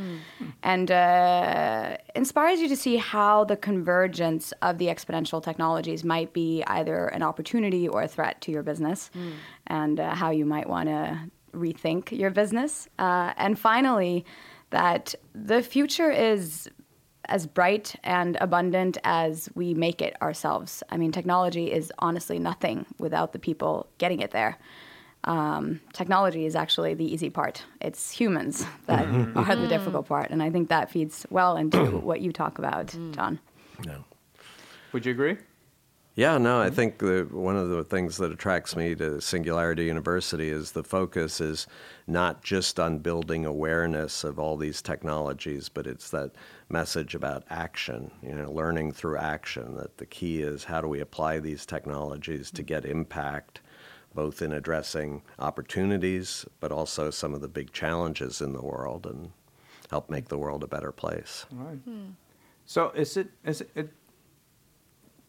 And 0.62 0.92
uh, 0.92 1.98
inspires 2.16 2.60
you 2.60 2.68
to 2.68 2.76
see 2.76 2.98
how 2.98 3.46
the 3.46 3.56
convergence 3.56 4.54
of 4.62 4.78
the 4.78 4.88
exponential 4.88 5.42
technologies 5.42 6.04
might 6.04 6.34
be 6.34 6.64
either 6.68 7.08
an 7.08 7.24
opportunity 7.24 7.88
or 7.88 8.02
a 8.04 8.08
threat 8.10 8.42
to 8.42 8.52
your 8.52 8.64
business, 8.64 9.10
and 9.68 10.00
uh, 10.00 10.14
how 10.14 10.30
you 10.30 10.46
might 10.46 10.68
want 10.68 10.90
to 10.90 11.20
rethink 11.54 12.12
your 12.12 12.30
business. 12.30 12.90
Uh, 13.00 13.34
and 13.38 13.58
finally, 13.58 14.26
that 14.72 15.16
the 15.34 15.62
future 15.64 16.12
is 16.12 16.70
as 17.26 17.48
bright 17.48 17.96
and 18.04 18.38
abundant 18.42 18.98
as 19.04 19.50
we 19.56 19.74
make 19.74 20.02
it 20.02 20.16
ourselves. 20.22 20.84
I 20.90 20.98
mean, 20.98 21.12
technology 21.12 21.72
is 21.72 21.92
honestly 22.00 22.40
nothing 22.40 22.86
without 23.00 23.34
the 23.34 23.40
people 23.40 23.88
getting 23.98 24.20
it 24.20 24.32
there. 24.32 24.58
Um, 25.26 25.80
technology 25.94 26.46
is 26.46 26.56
actually 26.56 26.96
the 26.96 27.06
easy 27.06 27.30
part. 27.30 27.64
It's 27.80 28.12
humans 28.12 28.66
that 28.88 29.06
mm-hmm. 29.06 29.38
are 29.38 29.46
the 29.46 29.54
mm-hmm. 29.54 29.70
difficult 29.70 30.08
part, 30.08 30.32
and 30.32 30.44
I 30.44 30.50
think 30.50 30.70
that 30.70 30.92
feeds 30.92 31.26
well 31.30 31.56
into 31.56 31.78
mm. 31.78 32.04
what 32.04 32.20
you 32.20 32.34
talk 32.34 32.60
about, 32.60 32.88
mm. 32.88 33.16
John. 33.16 33.40
No. 33.86 34.04
Would 34.92 35.06
you 35.06 35.14
agree? 35.14 35.38
Yeah, 36.16 36.38
no, 36.38 36.62
I 36.62 36.68
mm-hmm. 36.68 36.76
think 36.76 36.98
the, 37.00 37.28
one 37.32 37.58
of 37.58 37.70
the 37.70 37.84
things 37.84 38.18
that 38.18 38.32
attracts 38.32 38.76
me 38.76 38.94
to 38.96 39.20
Singularity 39.20 39.86
University 39.86 40.50
is 40.50 40.72
the 40.72 40.84
focus 40.84 41.42
is 41.42 41.66
not 42.06 42.44
just 42.44 42.80
on 42.80 43.00
building 43.00 43.48
awareness 43.48 44.24
of 44.24 44.38
all 44.38 44.56
these 44.56 44.80
technologies, 44.82 45.70
but 45.70 45.88
it's 45.88 46.12
that 46.12 46.32
message 46.70 47.16
about 47.16 47.46
action, 47.50 48.12
you 48.22 48.34
know, 48.34 48.52
learning 48.52 48.92
through 48.92 49.18
action, 49.18 49.76
that 49.78 49.98
the 49.98 50.06
key 50.06 50.44
is 50.44 50.64
how 50.64 50.82
do 50.82 50.88
we 50.88 51.00
apply 51.00 51.40
these 51.40 51.66
technologies 51.66 52.52
to 52.52 52.62
get 52.62 52.86
impact, 52.86 53.62
both 54.14 54.44
in 54.44 54.54
addressing 54.54 55.24
opportunities, 55.40 56.46
but 56.60 56.72
also 56.72 57.10
some 57.10 57.34
of 57.34 57.42
the 57.42 57.48
big 57.48 57.72
challenges 57.72 58.40
in 58.40 58.54
the 58.54 58.62
world 58.62 59.08
and 59.08 59.32
help 59.90 60.12
make 60.12 60.28
the 60.28 60.38
world 60.38 60.64
a 60.64 60.68
better 60.68 60.92
place. 60.92 61.48
All 61.58 61.66
right. 61.66 61.78
Hmm. 61.78 62.10
So 62.66 62.92
is 62.92 63.18
it 63.18 63.30
is 63.44 63.62
it, 63.62 63.72
it 63.76 63.90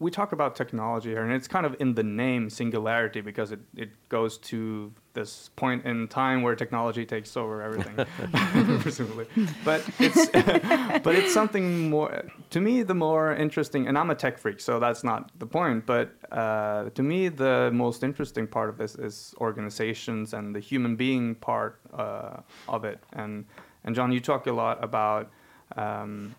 we 0.04 0.10
talk 0.10 0.32
about 0.32 0.54
technology 0.54 1.08
here 1.08 1.22
and 1.22 1.32
it's 1.32 1.48
kind 1.48 1.64
of 1.64 1.74
in 1.80 1.94
the 1.94 2.02
name 2.02 2.50
singularity 2.50 3.22
because 3.22 3.52
it, 3.52 3.60
it 3.74 3.90
goes 4.10 4.36
to 4.36 4.92
this 5.14 5.48
point 5.56 5.82
in 5.86 6.06
time 6.08 6.42
where 6.42 6.54
technology 6.54 7.06
takes 7.06 7.34
over 7.38 7.62
everything 7.62 7.96
presumably. 8.80 9.26
But 9.64 9.82
it's 9.98 10.26
but 11.06 11.14
it's 11.14 11.32
something 11.32 11.88
more 11.88 12.22
to 12.50 12.60
me 12.60 12.82
the 12.82 12.94
more 12.94 13.34
interesting 13.34 13.88
and 13.88 13.96
i'm 13.96 14.10
a 14.10 14.14
tech 14.14 14.36
freak 14.36 14.60
so 14.60 14.78
that's 14.78 15.02
not 15.04 15.30
the 15.38 15.46
point 15.46 15.86
but 15.86 16.12
uh, 16.30 16.90
to 16.90 17.02
me 17.02 17.28
the 17.28 17.70
most 17.72 18.04
interesting 18.04 18.46
part 18.46 18.68
of 18.68 18.76
this 18.76 18.96
is 18.96 19.34
organizations 19.38 20.34
and 20.34 20.54
the 20.54 20.60
human 20.60 20.96
being 20.96 21.34
part 21.36 21.80
uh, 21.94 22.36
of 22.68 22.84
it. 22.84 22.98
And 23.14 23.46
and 23.84 23.94
john 23.96 24.12
you 24.12 24.20
talk 24.20 24.46
a 24.46 24.52
lot 24.52 24.84
about 24.84 25.30
um, 25.76 26.34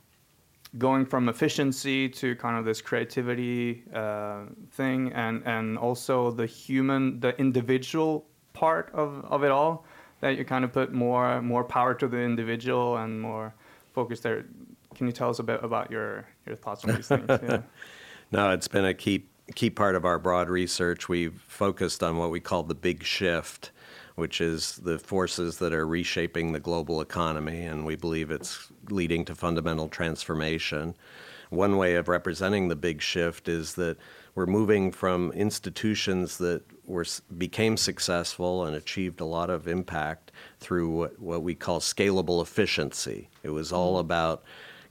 going 0.78 1.06
from 1.06 1.30
efficiency 1.30 2.10
to 2.10 2.36
kind 2.36 2.58
of 2.58 2.66
this 2.66 2.82
creativity 2.82 3.84
uh, 3.94 4.42
thing 4.72 5.12
and 5.14 5.42
and 5.46 5.78
also 5.78 6.32
the 6.32 6.46
human 6.46 7.20
the 7.20 7.38
individual 7.40 8.26
part 8.54 8.92
of, 8.94 9.24
of 9.26 9.44
it 9.44 9.52
all 9.52 9.86
that 10.22 10.38
you 10.38 10.46
kind 10.46 10.66
of 10.66 10.74
put 10.74 10.94
more 10.94 11.42
more 11.42 11.64
power 11.64 11.94
to 11.94 12.08
the 12.08 12.20
individual 12.20 12.98
and 12.98 13.22
more 13.22 13.54
focus 13.94 14.20
there 14.20 14.46
can 14.96 15.08
you 15.08 15.14
tell 15.14 15.30
us 15.30 15.40
a 15.40 15.44
bit 15.44 15.64
about 15.64 15.92
your 15.92 16.26
your 16.46 16.56
thoughts 16.56 16.84
on 16.84 16.96
these 16.96 17.08
things 17.08 17.26
yeah. 17.28 17.62
No, 18.32 18.52
it's 18.52 18.68
been 18.68 18.86
a 18.86 18.94
key 18.94 19.26
key 19.54 19.70
part 19.70 19.96
of 19.96 20.06
our 20.06 20.18
broad 20.18 20.50
research. 20.50 21.08
We've 21.08 21.40
focused 21.48 22.02
on 22.02 22.18
what 22.18 22.32
we 22.32 22.40
call 22.40 22.64
the 22.64 22.76
big 22.76 23.04
shift, 23.04 23.72
which 24.16 24.42
is 24.42 24.78
the 24.78 24.98
forces 24.98 25.60
that 25.60 25.72
are 25.74 25.86
reshaping 25.86 26.52
the 26.52 26.60
global 26.60 27.02
economy, 27.02 27.64
and 27.64 27.86
we 27.86 27.96
believe 27.96 28.32
it's 28.32 28.72
leading 28.92 29.26
to 29.26 29.36
fundamental 29.36 29.88
transformation. 29.90 30.96
One 31.50 31.78
way 31.78 31.96
of 31.96 32.08
representing 32.08 32.68
the 32.70 32.76
big 32.76 33.02
shift 33.02 33.48
is 33.48 33.76
that 33.76 33.98
we're 34.34 34.46
moving 34.48 34.92
from 34.92 35.32
institutions 35.32 36.38
that 36.40 36.64
were 36.86 37.06
became 37.38 37.78
successful 37.78 38.66
and 38.66 38.76
achieved 38.76 39.22
a 39.22 39.26
lot 39.26 39.50
of 39.50 39.68
impact 39.68 40.32
through 40.60 40.90
what, 40.90 41.20
what 41.20 41.44
we 41.44 41.56
call 41.56 41.80
scalable 41.80 42.42
efficiency. 42.42 43.30
It 43.44 43.50
was 43.50 43.72
all 43.72 43.94
Mm-hmm. 43.94 44.00
about 44.02 44.44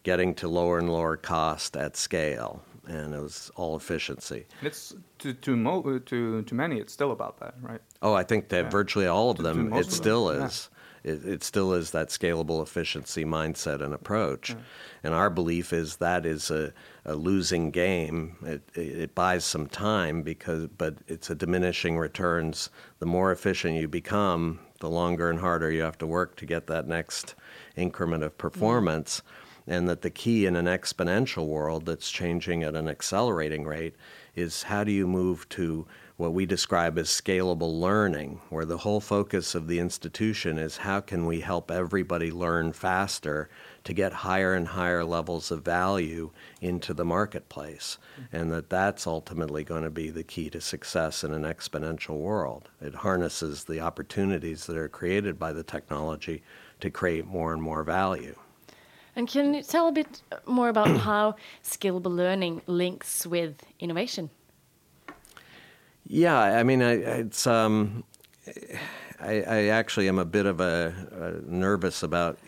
getting 0.04 0.34
to 0.36 0.48
lower 0.48 0.78
and 0.78 0.90
lower 0.92 1.16
cost 1.16 1.76
at 1.76 1.96
scale, 1.96 2.62
and 2.86 3.14
it 3.14 3.20
was 3.20 3.50
all 3.56 3.76
efficiency. 3.76 4.46
It's 4.62 4.94
to 5.18 5.32
to 5.34 5.56
mo- 5.56 5.98
to 5.98 6.42
to 6.42 6.54
many. 6.54 6.78
It's 6.78 6.92
still 6.92 7.10
about 7.12 7.38
that, 7.40 7.54
right? 7.60 7.80
Oh, 8.00 8.14
I 8.14 8.22
think 8.22 8.48
that 8.50 8.64
Yeah. 8.64 8.70
virtually 8.70 9.06
all 9.06 9.30
of 9.30 9.38
To- 9.38 9.42
them, 9.42 9.72
it 9.72 9.82
them, 9.82 9.90
still 9.90 10.34
yeah. 10.34 10.46
is. 10.46 10.68
It, 11.04 11.24
it 11.24 11.44
still 11.44 11.74
is 11.74 11.90
that 11.90 12.08
scalable 12.08 12.62
efficiency 12.62 13.24
mindset 13.24 13.82
and 13.82 13.92
approach. 13.92 14.54
Mm. 14.54 14.60
And 15.04 15.14
our 15.14 15.30
belief 15.30 15.72
is 15.72 15.96
that 15.96 16.24
is 16.24 16.50
a, 16.50 16.72
a 17.04 17.14
losing 17.14 17.70
game. 17.70 18.36
It, 18.42 18.62
it, 18.74 18.98
it 18.98 19.14
buys 19.14 19.44
some 19.44 19.68
time 19.68 20.22
because, 20.22 20.68
but 20.78 20.96
it's 21.06 21.30
a 21.30 21.34
diminishing 21.34 21.98
returns. 21.98 22.70
The 22.98 23.06
more 23.06 23.30
efficient 23.30 23.74
you 23.74 23.86
become, 23.86 24.60
the 24.80 24.90
longer 24.90 25.30
and 25.30 25.38
harder 25.38 25.70
you 25.70 25.82
have 25.82 25.98
to 25.98 26.06
work 26.06 26.36
to 26.36 26.46
get 26.46 26.66
that 26.68 26.88
next 26.88 27.34
increment 27.76 28.24
of 28.24 28.36
performance. 28.38 29.20
Mm. 29.20 29.40
And 29.66 29.88
that 29.88 30.02
the 30.02 30.10
key 30.10 30.44
in 30.44 30.56
an 30.56 30.66
exponential 30.66 31.46
world 31.46 31.86
that's 31.86 32.10
changing 32.10 32.62
at 32.64 32.74
an 32.74 32.86
accelerating 32.86 33.64
rate 33.64 33.94
is 34.34 34.64
how 34.64 34.84
do 34.84 34.92
you 34.92 35.06
move 35.06 35.48
to 35.50 35.86
what 36.16 36.32
we 36.32 36.46
describe 36.46 36.96
as 36.96 37.08
scalable 37.08 37.80
learning, 37.80 38.40
where 38.48 38.64
the 38.64 38.78
whole 38.78 39.00
focus 39.00 39.54
of 39.54 39.66
the 39.66 39.80
institution 39.80 40.58
is 40.58 40.76
how 40.76 41.00
can 41.00 41.26
we 41.26 41.40
help 41.40 41.72
everybody 41.72 42.30
learn 42.30 42.72
faster 42.72 43.48
to 43.82 43.92
get 43.92 44.12
higher 44.12 44.54
and 44.54 44.68
higher 44.68 45.04
levels 45.04 45.50
of 45.50 45.64
value 45.64 46.30
into 46.60 46.94
the 46.94 47.04
marketplace. 47.04 47.98
Mm-hmm. 48.14 48.36
And 48.36 48.52
that 48.52 48.70
that's 48.70 49.08
ultimately 49.08 49.64
going 49.64 49.82
to 49.82 49.90
be 49.90 50.10
the 50.10 50.22
key 50.22 50.50
to 50.50 50.60
success 50.60 51.24
in 51.24 51.34
an 51.34 51.42
exponential 51.42 52.18
world. 52.18 52.68
It 52.80 52.94
harnesses 52.94 53.64
the 53.64 53.80
opportunities 53.80 54.66
that 54.66 54.76
are 54.76 54.88
created 54.88 55.36
by 55.36 55.52
the 55.52 55.64
technology 55.64 56.44
to 56.80 56.90
create 56.90 57.26
more 57.26 57.52
and 57.52 57.60
more 57.60 57.82
value. 57.82 58.36
And 59.16 59.28
can 59.28 59.54
you 59.54 59.62
tell 59.62 59.88
a 59.88 59.92
bit 59.92 60.22
more 60.46 60.68
about 60.68 60.96
how 60.96 61.36
scalable 61.62 62.14
learning 62.14 62.62
links 62.66 63.26
with 63.26 63.64
innovation? 63.80 64.30
Yeah, 66.06 66.38
I 66.38 66.62
mean, 66.62 66.82
I, 66.82 66.92
it's 66.92 67.46
um, 67.46 68.04
I, 69.20 69.42
I 69.42 69.66
actually 69.68 70.06
am 70.08 70.18
a 70.18 70.24
bit 70.24 70.44
of 70.44 70.60
a, 70.60 70.92
a 71.46 71.50
nervous 71.50 72.02
about 72.02 72.38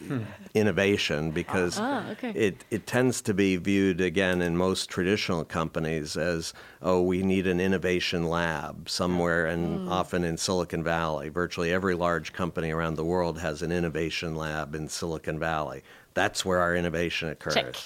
innovation 0.53 1.31
because 1.31 1.79
Ah, 1.81 2.11
okay. 2.11 2.31
it 2.35 2.65
it 2.71 2.87
tends 2.87 3.23
to 3.23 3.33
be 3.35 3.57
viewed 3.57 4.01
again 4.01 4.43
in 4.43 4.57
most 4.57 4.91
traditional 4.91 5.45
companies 5.45 6.17
as 6.19 6.53
oh 6.83 7.01
we 7.01 7.23
need 7.23 7.47
an 7.47 7.61
innovation 7.61 8.29
lab 8.29 8.89
somewhere 8.89 9.47
and 9.47 9.89
often 9.89 10.23
in 10.25 10.37
Silicon 10.37 10.83
Valley. 10.85 11.31
Virtually 11.31 11.73
every 11.73 11.95
large 11.95 12.33
company 12.35 12.71
around 12.73 12.97
the 12.97 13.05
world 13.05 13.39
has 13.39 13.63
an 13.63 13.73
innovation 13.73 14.35
lab 14.35 14.75
in 14.75 14.89
Silicon 14.89 15.39
Valley. 15.39 15.83
That's 16.15 16.45
where 16.45 16.59
our 16.61 16.75
innovation 16.77 17.29
occurs. 17.31 17.55
Check. 17.55 17.77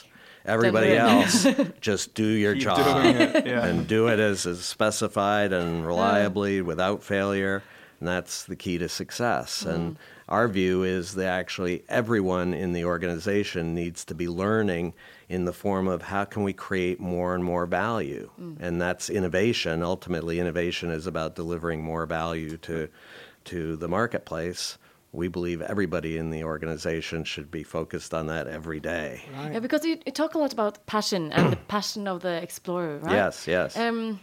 Everybody 0.45 0.97
else, 0.97 1.47
just 1.81 2.15
do 2.15 2.27
your 2.27 2.55
Keep 2.55 2.63
job 2.63 3.03
doing 3.03 3.17
it, 3.17 3.47
yeah. 3.47 3.67
and 3.67 3.87
do 3.87 4.09
it 4.09 4.19
as 4.19 4.47
is 4.47 4.65
specified 4.65 5.53
and 5.53 5.87
reliably 5.87 6.63
without 6.63 7.03
failure. 7.03 7.63
And 7.99 8.09
that's 8.09 8.45
the 8.45 8.57
key 8.57 8.79
to 8.79 8.89
success. 8.89 9.63
And 9.63 9.99
our 10.31 10.49
view 10.49 10.85
is 10.85 11.15
that 11.17 11.27
actually 11.27 11.85
everyone 11.89 12.55
in 12.55 12.73
the 12.73 12.85
organization 12.85 13.75
needs 13.75 14.05
to 14.07 14.15
be 14.15 14.29
learning 14.29 14.95
in 15.29 15.45
the 15.45 15.53
form 15.53 15.87
of 15.87 16.03
how 16.03 16.25
can 16.25 16.43
we 16.43 16.53
create 16.53 16.99
more 16.99 17.35
and 17.35 17.45
more 17.45 17.67
value. 17.67 18.31
And 18.61 18.81
that's 18.81 19.11
innovation. 19.11 19.83
Ultimately, 19.83 20.41
innovation 20.41 20.91
is 20.91 21.07
about 21.07 21.35
delivering 21.35 21.83
more 21.83 22.07
value 22.07 22.57
to, 22.59 22.89
to 23.45 23.77
the 23.77 23.89
marketplace. 23.89 24.79
We 25.13 25.27
believe 25.29 25.61
everybody 25.61 26.19
in 26.19 26.31
the 26.31 26.45
organization 26.45 27.25
should 27.25 27.51
be 27.51 27.65
focused 27.65 28.15
on 28.15 28.27
that 28.29 28.47
every 28.47 28.79
day. 28.79 29.23
Yeah, 29.33 29.59
because 29.59 29.85
you, 29.85 29.99
you 30.07 30.13
talk 30.13 30.35
a 30.35 30.39
lot 30.39 30.53
about 30.53 30.87
passion 30.87 31.33
and 31.33 31.53
the 31.53 31.57
passion 31.69 32.07
of 32.07 32.23
the 32.23 32.41
explorer, 32.43 32.99
right? 32.99 33.13
Yes, 33.13 33.49
yes. 33.49 33.77
Um, 33.77 34.21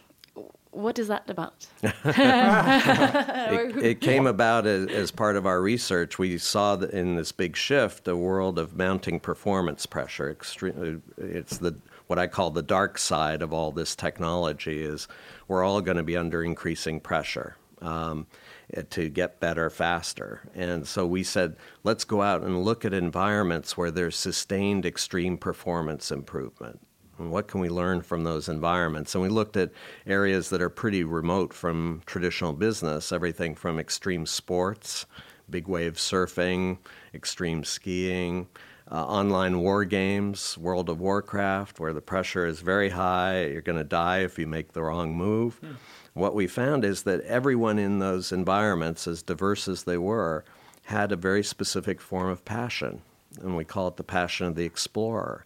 what 0.72 0.98
is 1.00 1.08
that 1.10 1.30
about? 1.30 1.68
it, 1.84 3.78
it 3.78 4.02
came 4.02 4.28
about 4.28 4.66
as, 4.66 4.88
as 4.88 5.12
part 5.12 5.36
of 5.36 5.46
our 5.46 5.62
research. 5.62 6.20
We 6.20 6.38
saw 6.38 6.76
that 6.78 6.92
in 6.92 7.16
this 7.16 7.32
big 7.32 7.58
shift 7.58 8.08
a 8.08 8.16
world 8.16 8.58
of 8.58 8.78
mounting 8.78 9.20
performance 9.20 9.86
pressure. 9.86 10.34
Extre- 10.34 11.02
It's 11.18 11.58
the 11.58 11.76
what 12.06 12.18
I 12.18 12.28
call 12.28 12.52
the 12.52 12.64
dark 12.64 12.98
side 12.98 13.42
of 13.42 13.52
all 13.52 13.72
this 13.72 13.94
technology 13.96 14.82
is 14.82 15.10
we're 15.50 15.64
all 15.64 15.82
going 15.82 15.98
to 15.98 16.04
be 16.04 16.16
under 16.16 16.42
increasing 16.42 17.02
pressure 17.02 17.58
um, 17.82 18.28
to 18.90 19.10
get 19.10 19.40
better 19.40 19.70
faster. 19.70 20.42
And 20.54 20.86
so 20.86 21.08
we 21.08 21.24
said, 21.24 21.56
let's 21.84 22.04
go 22.04 22.22
out 22.22 22.44
and 22.44 22.64
look 22.64 22.84
at 22.84 22.94
environments 22.94 23.78
where 23.78 23.92
there's 23.92 24.16
sustained 24.16 24.86
extreme 24.86 25.38
performance 25.38 26.12
improvement. 26.12 26.80
And 27.18 27.32
what 27.32 27.48
can 27.48 27.62
we 27.62 27.70
learn 27.70 28.02
from 28.02 28.24
those 28.24 28.50
environments? 28.50 29.16
And 29.16 29.22
we 29.24 29.30
looked 29.30 29.58
at 29.58 29.72
areas 30.06 30.50
that 30.50 30.62
are 30.62 30.70
pretty 30.70 31.04
remote 31.04 31.54
from 31.54 32.02
traditional 32.06 32.54
business, 32.54 33.12
everything 33.12 33.56
from 33.56 33.80
extreme 33.80 34.26
sports, 34.26 35.06
big 35.50 35.68
wave 35.68 35.94
surfing, 35.96 36.78
extreme 37.14 37.64
skiing, 37.64 38.48
uh, 38.92 39.06
online 39.06 39.60
war 39.60 39.84
games, 39.84 40.58
World 40.58 40.90
of 40.90 41.00
Warcraft, 41.00 41.80
where 41.80 41.94
the 41.94 42.02
pressure 42.02 42.46
is 42.46 42.62
very 42.62 42.90
high. 42.90 43.46
You're 43.46 43.62
going 43.62 43.78
to 43.78 43.84
die 43.84 44.20
if 44.20 44.38
you 44.38 44.48
make 44.48 44.74
the 44.74 44.84
wrong 44.84 45.16
move. 45.16 45.60
What 46.18 46.34
we 46.34 46.48
found 46.48 46.84
is 46.84 47.04
that 47.04 47.22
everyone 47.22 47.78
in 47.78 48.00
those 48.00 48.32
environments, 48.32 49.08
as 49.08 49.22
diverse 49.22 49.68
as 49.68 49.84
they 49.84 49.98
were, 50.00 50.44
had 50.86 51.12
a 51.12 51.16
very 51.16 51.44
specific 51.44 52.02
form 52.02 52.28
of 52.30 52.44
passion. 52.44 53.02
And 53.42 53.56
we 53.56 53.64
call 53.64 53.88
it 53.90 53.98
the 53.98 54.04
passion 54.04 54.48
of 54.48 54.56
the 54.56 54.66
explorer. 54.66 55.46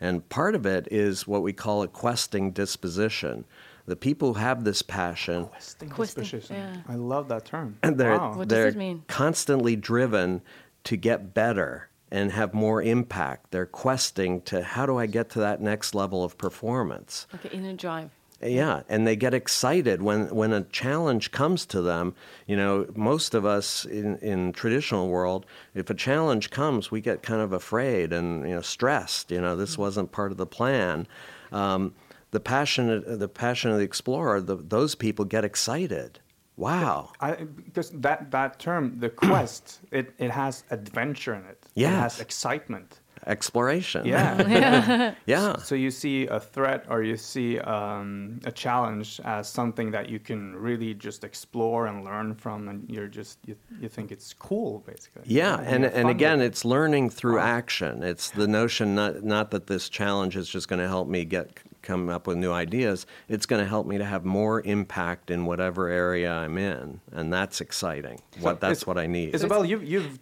And 0.00 0.28
part 0.28 0.54
of 0.54 0.64
it 0.64 0.86
is 0.92 1.26
what 1.26 1.42
we 1.42 1.52
call 1.52 1.82
a 1.82 1.88
questing 1.88 2.52
disposition. 2.52 3.44
The 3.86 3.96
people 3.96 4.34
who 4.34 4.40
have 4.40 4.62
this 4.62 4.80
passion, 4.80 5.46
Questing 5.46 5.88
Questing, 5.88 6.22
disposition. 6.22 6.56
yeah. 6.56 6.76
I 6.88 6.94
love 6.94 7.26
that 7.28 7.44
term. 7.44 7.78
and 7.82 7.98
they're, 7.98 8.16
wow. 8.16 8.36
What 8.36 8.46
does 8.48 8.56
they're 8.56 8.68
it 8.68 8.76
mean? 8.76 9.02
constantly 9.08 9.74
driven 9.74 10.40
to 10.84 10.96
get 10.96 11.34
better 11.34 11.88
and 12.12 12.30
have 12.30 12.54
more 12.54 12.80
impact. 12.80 13.50
They're 13.50 13.66
questing 13.66 14.40
to 14.42 14.62
how 14.62 14.86
do 14.86 14.98
I 14.98 15.06
get 15.06 15.30
to 15.30 15.40
that 15.40 15.60
next 15.60 15.96
level 15.96 16.22
of 16.22 16.38
performance? 16.38 17.26
Okay, 17.34 17.48
inner 17.56 17.72
drive. 17.72 18.10
Yeah, 18.44 18.82
and 18.88 19.06
they 19.06 19.14
get 19.14 19.34
excited 19.34 20.02
when, 20.02 20.34
when 20.34 20.52
a 20.52 20.62
challenge 20.62 21.30
comes 21.30 21.64
to 21.66 21.80
them. 21.80 22.14
You 22.46 22.56
know, 22.56 22.86
most 22.94 23.34
of 23.34 23.44
us 23.44 23.84
in, 23.84 24.16
in 24.18 24.52
traditional 24.52 25.08
world, 25.08 25.46
if 25.74 25.90
a 25.90 25.94
challenge 25.94 26.50
comes, 26.50 26.90
we 26.90 27.00
get 27.00 27.22
kind 27.22 27.40
of 27.40 27.52
afraid 27.52 28.12
and 28.12 28.48
you 28.48 28.54
know 28.54 28.60
stressed. 28.60 29.30
You 29.30 29.40
know, 29.40 29.54
this 29.54 29.78
wasn't 29.78 30.12
part 30.12 30.32
of 30.32 30.38
the 30.38 30.46
plan. 30.46 31.06
Um, 31.52 31.94
the 32.32 32.40
passion, 32.40 33.18
the 33.18 33.28
passion 33.28 33.70
of 33.70 33.78
the 33.78 33.84
explorer, 33.84 34.40
the, 34.40 34.56
those 34.56 34.94
people 34.94 35.24
get 35.24 35.44
excited. 35.44 36.18
Wow. 36.56 37.12
I, 37.20 37.34
because 37.34 37.90
that, 37.90 38.30
that 38.30 38.58
term, 38.58 38.98
the 38.98 39.08
quest, 39.08 39.80
it, 39.90 40.14
it 40.18 40.30
has 40.30 40.64
adventure 40.70 41.34
in 41.34 41.44
it. 41.44 41.66
It 41.74 41.88
has 41.88 42.20
excitement. 42.20 43.00
Exploration. 43.26 44.04
Yeah. 44.12 45.14
Yeah. 45.26 45.56
So 45.58 45.74
you 45.74 45.90
see 45.90 46.26
a 46.26 46.40
threat 46.40 46.84
or 46.88 47.02
you 47.02 47.16
see 47.16 47.58
um, 47.60 48.40
a 48.44 48.50
challenge 48.52 49.20
as 49.24 49.48
something 49.48 49.90
that 49.92 50.08
you 50.08 50.18
can 50.18 50.54
really 50.56 50.94
just 50.94 51.24
explore 51.24 51.86
and 51.86 52.04
learn 52.04 52.34
from, 52.34 52.68
and 52.68 52.88
you're 52.90 53.06
just 53.08 53.38
you, 53.46 53.56
you 53.80 53.88
think 53.88 54.10
it's 54.12 54.34
cool, 54.34 54.82
basically. 54.86 55.22
Yeah, 55.24 55.60
you 55.60 55.66
and 55.66 55.84
and 55.84 56.08
again, 56.10 56.40
it. 56.40 56.46
it's 56.46 56.64
learning 56.64 57.10
through 57.10 57.36
Wow. 57.36 57.44
action. 57.58 58.02
It's 58.02 58.30
the 58.30 58.46
notion 58.48 58.94
not 58.94 59.22
not 59.22 59.50
that 59.52 59.66
this 59.66 59.88
challenge 59.88 60.36
is 60.36 60.48
just 60.48 60.68
going 60.68 60.80
to 60.80 60.88
help 60.88 61.08
me 61.08 61.24
get 61.24 61.60
come 61.82 62.08
up 62.08 62.26
with 62.26 62.38
new 62.38 62.52
ideas. 62.52 63.06
It's 63.28 63.46
going 63.46 63.62
to 63.62 63.68
help 63.68 63.86
me 63.86 63.98
to 63.98 64.04
have 64.04 64.24
more 64.24 64.60
impact 64.62 65.30
in 65.30 65.44
whatever 65.46 65.88
area 65.88 66.32
I'm 66.32 66.58
in, 66.58 67.00
and 67.12 67.32
that's 67.32 67.60
exciting. 67.60 68.20
What 68.40 68.60
that's 68.60 68.86
what 68.86 68.98
I 68.98 69.06
need. 69.06 69.34
Isabelle, 69.34 69.64
you've 69.64 69.84
you've 69.84 70.18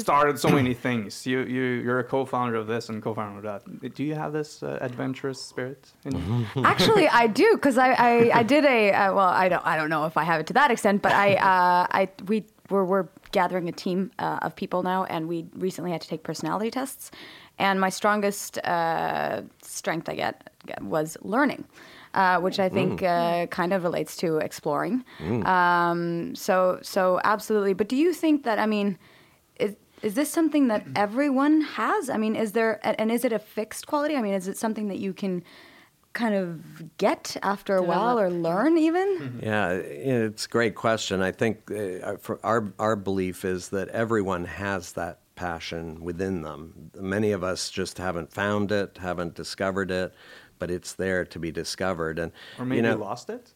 started 0.00 0.38
so 0.38 0.48
many 0.48 0.74
things. 0.74 1.26
You 1.26 1.40
you 1.40 1.62
you're 1.84 1.98
a 2.00 2.04
co-founder 2.04 2.56
of 2.56 2.66
this 2.66 2.88
and 2.88 3.02
co-founder 3.02 3.38
of 3.38 3.44
that. 3.44 3.94
Do 3.94 4.04
you 4.04 4.14
have 4.14 4.32
this 4.32 4.62
uh, 4.62 4.78
adventurous 4.80 5.40
spirit 5.40 5.92
in 6.04 6.12
you? 6.16 6.64
Actually, 6.64 7.08
I 7.08 7.26
do 7.26 7.48
because 7.54 7.78
I, 7.78 7.92
I, 7.92 8.38
I 8.40 8.42
did 8.42 8.64
a 8.64 8.92
uh, 8.92 9.14
well 9.14 9.28
I 9.28 9.48
don't 9.48 9.64
I 9.66 9.76
don't 9.76 9.90
know 9.90 10.06
if 10.06 10.16
I 10.16 10.24
have 10.24 10.40
it 10.40 10.46
to 10.48 10.52
that 10.54 10.70
extent, 10.70 11.02
but 11.02 11.12
I 11.12 11.34
uh, 11.34 11.86
I 11.90 12.08
we 12.26 12.44
we're, 12.70 12.84
we're 12.84 13.08
gathering 13.32 13.68
a 13.68 13.72
team 13.72 14.10
uh, 14.18 14.38
of 14.42 14.56
people 14.56 14.82
now, 14.82 15.04
and 15.04 15.28
we 15.28 15.46
recently 15.54 15.90
had 15.90 16.00
to 16.00 16.08
take 16.08 16.22
personality 16.22 16.70
tests, 16.70 17.10
and 17.58 17.80
my 17.80 17.90
strongest 17.90 18.58
uh, 18.58 19.42
strength 19.62 20.08
I 20.08 20.14
get 20.14 20.50
was 20.80 21.16
learning. 21.22 21.64
Uh, 22.14 22.38
which 22.38 22.58
I 22.60 22.68
think 22.68 23.02
uh, 23.02 23.46
kind 23.46 23.72
of 23.72 23.84
relates 23.84 24.18
to 24.18 24.36
exploring. 24.36 25.02
Um, 25.46 26.34
so, 26.34 26.78
so 26.82 27.18
absolutely. 27.24 27.72
But 27.72 27.88
do 27.88 27.96
you 27.96 28.12
think 28.12 28.44
that 28.44 28.58
I 28.58 28.66
mean, 28.66 28.98
is 29.56 29.76
is 30.02 30.14
this 30.14 30.30
something 30.30 30.68
that 30.68 30.84
everyone 30.96 31.60
has? 31.60 32.10
I 32.10 32.16
mean, 32.16 32.34
is 32.34 32.52
there 32.52 32.80
and 32.82 33.10
is 33.10 33.24
it 33.24 33.32
a 33.32 33.38
fixed 33.38 33.86
quality? 33.86 34.16
I 34.16 34.22
mean, 34.22 34.34
is 34.34 34.48
it 34.48 34.56
something 34.56 34.88
that 34.88 34.98
you 34.98 35.12
can 35.12 35.44
kind 36.12 36.34
of 36.34 36.96
get 36.98 37.36
after 37.42 37.76
a 37.76 37.82
while 37.82 38.18
or 38.18 38.28
learn 38.30 38.76
even? 38.76 39.40
Yeah, 39.42 39.70
it's 39.70 40.46
a 40.46 40.48
great 40.48 40.74
question. 40.74 41.22
I 41.22 41.32
think 41.32 41.70
uh, 41.70 42.16
for 42.16 42.40
our 42.44 42.72
our 42.78 42.96
belief 42.96 43.44
is 43.44 43.68
that 43.70 43.88
everyone 43.88 44.44
has 44.44 44.92
that 44.92 45.20
passion 45.34 46.02
within 46.02 46.42
them. 46.42 46.90
Many 46.98 47.32
of 47.32 47.42
us 47.42 47.70
just 47.70 47.98
haven't 47.98 48.32
found 48.32 48.72
it, 48.72 48.98
haven't 48.98 49.34
discovered 49.34 49.90
it, 49.90 50.14
but 50.58 50.70
it's 50.70 50.92
there 50.92 51.24
to 51.24 51.38
be 51.38 51.50
discovered. 51.50 52.18
And 52.18 52.32
Or 52.58 52.64
maybe 52.64 52.76
you 52.76 52.82
know, 52.82 52.96
lost 52.96 53.30
it? 53.30 53.52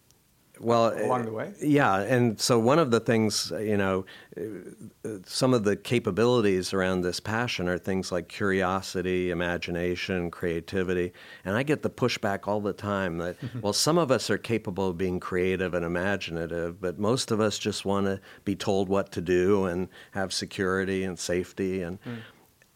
Well 0.61 0.93
along 1.05 1.23
uh, 1.23 1.25
the 1.25 1.33
way? 1.33 1.53
yeah 1.63 2.01
and 2.01 2.41
so 2.41 2.59
one 2.59 2.79
of 2.79 2.91
the 2.91 3.01
things 3.01 3.53
you 3.61 3.77
know 3.77 4.05
uh, 4.39 5.11
some 5.25 5.53
of 5.53 5.65
the 5.65 5.77
capabilities 5.77 6.73
around 6.73 7.03
this 7.03 7.21
passion 7.21 7.69
are 7.69 7.79
things 7.79 8.11
like 8.11 8.29
curiosity 8.29 9.31
imagination 9.31 10.31
creativity 10.31 11.13
and 11.45 11.57
i 11.57 11.63
get 11.63 11.83
the 11.83 11.91
pushback 11.91 12.49
all 12.49 12.61
the 12.61 12.73
time 12.73 13.19
that 13.19 13.37
well 13.61 13.73
some 13.73 13.99
of 13.99 14.11
us 14.11 14.31
are 14.31 14.39
capable 14.39 14.89
of 14.89 14.99
being 14.99 15.21
creative 15.21 15.75
and 15.75 15.85
imaginative 15.85 16.81
but 16.81 16.99
most 16.99 17.31
of 17.31 17.41
us 17.41 17.59
just 17.59 17.85
want 17.85 18.07
to 18.07 18.21
be 18.45 18.55
told 18.55 18.89
what 18.89 19.13
to 19.13 19.21
do 19.21 19.67
and 19.67 19.89
have 20.13 20.33
security 20.33 21.05
and 21.05 21.19
safety 21.19 21.83
and 21.83 21.99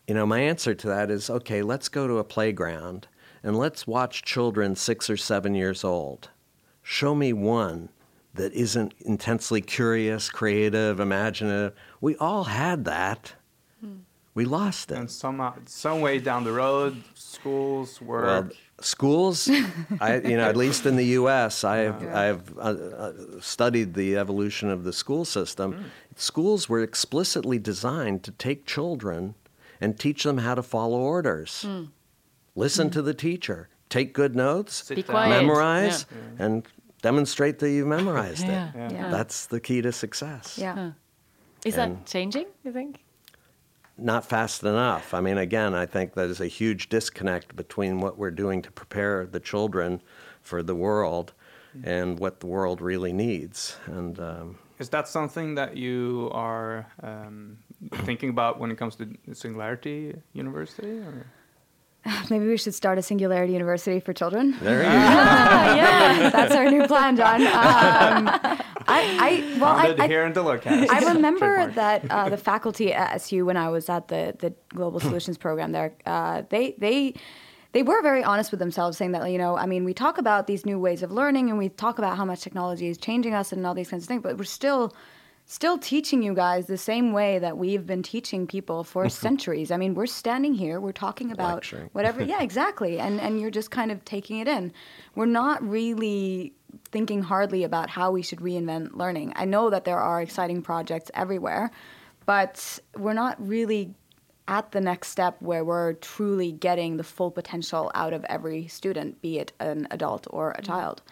you 0.07 0.15
know 0.15 0.27
my 0.27 0.41
answer 0.41 0.75
to 0.75 0.87
that 0.87 1.11
is 1.11 1.31
okay 1.31 1.63
let's 1.63 1.89
go 1.89 2.07
to 2.07 2.19
a 2.19 2.25
playground 2.25 3.07
and 3.43 3.57
let's 3.57 3.87
watch 3.87 4.23
children 4.23 4.77
6 4.77 5.09
or 5.09 5.17
7 5.17 5.55
years 5.55 5.83
old 5.83 6.29
show 6.83 7.15
me 7.15 7.33
one 7.33 7.89
that 8.35 8.53
isn't 8.53 8.95
intensely 9.01 9.61
curious, 9.61 10.31
creative, 10.31 11.01
imaginative. 11.01 11.73
We 12.01 12.17
all 12.17 12.45
had 12.45 12.85
that. 12.85 13.35
We 14.33 14.45
lost 14.45 14.93
it. 14.93 14.99
And 14.99 15.11
some, 15.11 15.41
uh, 15.41 15.53
some 15.67 16.01
way 16.01 16.19
down 16.19 16.45
the 16.45 16.53
road, 16.53 17.03
schools, 17.15 18.01
were. 18.01 18.23
Well, 18.23 18.51
schools, 18.81 19.51
I, 20.01 20.19
you 20.19 20.37
know, 20.37 20.49
at 20.49 20.57
least 20.57 20.87
in 20.87 20.95
the 20.97 21.05
U.S., 21.07 21.65
I've, 21.65 22.07
I've 22.15 22.57
uh, 22.57 22.61
uh, 22.61 23.13
studied 23.41 23.95
the 23.95 24.17
evolution 24.17 24.71
of 24.71 24.85
the 24.85 24.93
school 24.93 25.25
system. 25.25 25.91
Schools 26.15 26.69
were 26.69 26.81
explicitly 26.81 27.59
designed 27.59 28.23
to 28.23 28.31
take 28.31 28.67
children 28.67 29.35
and 29.81 29.99
teach 29.99 30.23
them 30.23 30.39
how 30.39 30.55
to 30.55 30.63
follow 30.63 30.99
orders. 31.01 31.67
Listen 32.55 32.89
to 32.91 33.03
the 33.03 33.15
teacher, 33.15 33.69
take 33.91 34.15
good 34.15 34.35
notes, 34.35 34.89
Be 34.89 35.03
quiet. 35.03 35.29
memorize, 35.29 36.07
and 36.39 36.67
demonstrate 37.03 37.59
that 37.59 37.71
you've 37.71 37.87
memorized 37.89 38.47
Yeah. 38.47 38.69
it. 38.69 38.75
Yeah. 38.77 38.93
Yeah. 38.93 39.11
That's 39.11 39.47
the 39.47 39.61
key 39.61 39.83
to 39.83 39.93
success. 39.93 40.57
Yeah. 40.59 40.93
Is 41.65 41.77
And- 41.77 41.99
that 41.99 42.07
changing, 42.07 42.47
you 42.65 42.73
think? 42.73 43.05
Not 43.99 44.25
fast 44.25 44.63
enough. 44.63 45.13
I 45.13 45.21
mean, 45.21 45.37
again, 45.37 45.75
I 45.75 45.85
think 45.85 46.15
there's 46.15 46.41
a 46.41 46.47
huge 46.47 46.89
disconnect 46.89 47.55
between 47.55 48.01
what 48.01 48.17
we're 48.17 48.31
doing 48.31 48.63
to 48.63 48.71
prepare 48.71 49.27
the 49.27 49.41
children 49.41 50.01
for 50.41 50.63
the 50.63 50.75
world 50.75 51.35
and 51.85 52.19
what 52.19 52.41
the 52.41 52.47
world 52.47 52.81
really 52.81 53.13
needs. 53.13 53.77
And 53.87 54.19
um, 54.19 54.59
Is 54.79 54.89
that 54.89 55.07
something 55.07 55.55
that 55.57 55.77
you 55.77 56.31
are 56.33 56.87
um, 57.03 57.59
thinking 58.07 58.31
about 58.31 58.59
when 58.59 58.71
it 58.71 58.79
comes 58.79 58.97
to 58.97 59.07
Singularity 59.35 60.15
University? 60.33 60.99
Or? 61.01 61.27
Maybe 62.31 62.47
we 62.47 62.57
should 62.57 62.75
start 62.75 62.99
a 62.99 63.03
Singularity 63.03 63.53
University 63.53 64.01
for 64.01 64.13
children. 64.13 64.57
there 64.61 64.79
you 64.79 64.83
go. 64.89 64.89
Ah, 64.91 65.75
yeah, 65.75 66.31
that's 66.31 66.55
our 66.55 66.71
new 66.71 66.87
plan, 66.87 67.17
John. 67.17 67.41
Um, 67.51 68.29
I, 68.89 69.55
I, 69.55 69.59
well, 69.61 69.77
I, 69.77 69.95
I, 70.05 70.09
here 70.09 70.25
in 70.25 70.33
the 70.33 70.43
Locast. 70.43 70.89
I 70.91 71.13
remember 71.13 71.71
that 71.73 72.11
uh, 72.11 72.29
the 72.29 72.37
faculty 72.37 72.93
at 72.93 73.15
SU, 73.17 73.45
when 73.45 73.57
I 73.57 73.69
was 73.69 73.89
at 73.89 74.09
the, 74.09 74.35
the 74.39 74.53
Global 74.69 74.99
Solutions 74.99 75.39
program 75.39 75.71
there, 75.71 75.93
uh, 76.07 76.43
they 76.49 76.75
they 76.79 77.15
they 77.73 77.83
were 77.85 78.03
very 78.03 78.25
honest 78.25 78.51
with 78.51 78.59
themselves, 78.59 78.97
saying 78.97 79.13
that 79.13 79.31
you 79.31 79.39
know, 79.39 79.57
I 79.57 79.67
mean, 79.67 79.85
we 79.85 79.95
talk 79.95 80.19
about 80.19 80.47
these 80.49 80.67
new 80.67 80.79
ways 80.79 81.03
of 81.03 81.13
learning, 81.13 81.51
and 81.51 81.59
we 81.59 81.69
talk 81.69 81.99
about 81.99 82.17
how 82.17 82.25
much 82.25 82.41
technology 82.41 82.89
is 82.89 82.99
changing 82.99 83.35
us 83.35 83.53
and 83.53 83.65
all 83.65 83.75
these 83.75 83.91
kinds 83.91 84.05
of 84.05 84.09
things, 84.09 84.23
but 84.23 84.37
we're 84.37 84.45
still 84.45 84.93
still 85.51 85.77
teaching 85.77 86.23
you 86.23 86.33
guys 86.33 86.67
the 86.67 86.79
same 86.79 87.13
way 87.13 87.41
that 87.41 87.59
we've 87.59 87.85
been 87.85 88.05
teaching 88.05 88.47
people 88.47 88.85
for 88.85 89.07
mm-hmm. 89.07 89.11
centuries. 89.11 89.73
I 89.73 89.79
mean, 89.79 89.95
we're 89.95 90.07
standing 90.07 90.55
here, 90.55 90.81
we're 90.81 90.93
talking 90.93 91.33
about 91.33 91.57
Lecturing. 91.57 91.91
whatever. 91.93 92.23
Yeah, 92.23 92.41
exactly, 92.41 93.01
and 93.01 93.21
and 93.21 93.41
you're 93.41 93.51
just 93.51 93.73
kind 93.73 93.91
of 93.91 94.05
taking 94.05 94.39
it 94.39 94.47
in. 94.47 94.73
We're 95.17 95.27
not 95.27 95.61
really 95.69 96.53
thinking 96.93 97.21
hardly 97.21 97.65
about 97.65 97.91
how 97.91 98.13
we 98.13 98.23
should 98.23 98.39
reinvent 98.39 98.95
learning. 98.95 99.33
I 99.35 99.45
know 99.45 99.71
that 99.71 99.85
there 99.85 99.99
are 99.99 100.23
exciting 100.23 100.63
projects 100.63 101.11
everywhere, 101.15 101.73
but 102.27 102.79
we're 102.97 103.13
not 103.13 103.35
really 103.45 103.93
at 104.47 104.71
the 104.71 104.81
next 104.81 105.09
step 105.09 105.37
where 105.41 105.65
we're 105.65 105.95
truly 105.95 106.53
getting 106.53 106.97
the 106.97 107.05
full 107.05 107.33
potential 107.33 107.91
out 107.97 108.13
of 108.13 108.25
every 108.25 108.69
student, 108.69 109.21
be 109.21 109.41
it 109.41 109.53
an 109.59 109.89
adult 109.91 110.29
or 110.31 110.53
a 110.53 110.55
mm-hmm. 110.55 110.67
child. 110.67 111.03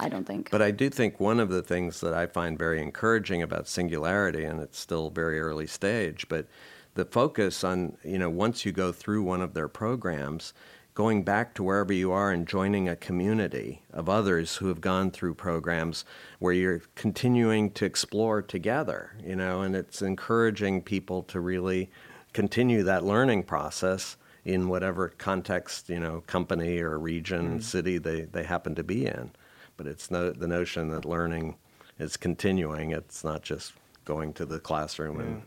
I 0.00 0.08
don't 0.08 0.26
think. 0.26 0.50
But 0.50 0.62
I 0.62 0.70
do 0.70 0.90
think 0.90 1.18
one 1.18 1.40
of 1.40 1.48
the 1.48 1.62
things 1.62 2.00
that 2.00 2.14
I 2.14 2.26
find 2.26 2.58
very 2.58 2.80
encouraging 2.80 3.42
about 3.42 3.68
Singularity, 3.68 4.44
and 4.44 4.60
it's 4.60 4.78
still 4.78 5.10
very 5.10 5.40
early 5.40 5.66
stage, 5.66 6.26
but 6.28 6.46
the 6.94 7.04
focus 7.04 7.64
on, 7.64 7.96
you 8.04 8.18
know, 8.18 8.30
once 8.30 8.64
you 8.64 8.72
go 8.72 8.92
through 8.92 9.22
one 9.22 9.40
of 9.40 9.54
their 9.54 9.68
programs, 9.68 10.52
going 10.94 11.22
back 11.22 11.54
to 11.54 11.62
wherever 11.62 11.92
you 11.92 12.10
are 12.10 12.32
and 12.32 12.48
joining 12.48 12.88
a 12.88 12.96
community 12.96 13.82
of 13.92 14.08
others 14.08 14.56
who 14.56 14.66
have 14.66 14.80
gone 14.80 15.12
through 15.12 15.32
programs 15.32 16.04
where 16.40 16.52
you're 16.52 16.82
continuing 16.96 17.70
to 17.70 17.84
explore 17.84 18.42
together, 18.42 19.14
you 19.24 19.36
know, 19.36 19.62
and 19.62 19.76
it's 19.76 20.02
encouraging 20.02 20.82
people 20.82 21.22
to 21.22 21.38
really 21.38 21.88
continue 22.32 22.82
that 22.82 23.04
learning 23.04 23.44
process 23.44 24.16
in 24.44 24.68
whatever 24.68 25.10
context, 25.18 25.88
you 25.88 26.00
know, 26.00 26.20
company 26.26 26.80
or 26.80 26.98
region, 26.98 27.46
mm-hmm. 27.46 27.60
city 27.60 27.98
they, 27.98 28.22
they 28.22 28.42
happen 28.42 28.74
to 28.74 28.82
be 28.82 29.06
in. 29.06 29.30
But 29.78 29.86
it's 29.86 30.10
no, 30.10 30.30
the 30.30 30.46
notion 30.48 30.90
that 30.90 31.06
learning 31.06 31.56
is 31.98 32.18
continuing. 32.18 32.90
It's 32.90 33.24
not 33.24 33.42
just 33.42 33.72
going 34.04 34.32
to 34.34 34.44
the 34.44 34.58
classroom 34.58 35.20
and 35.20 35.42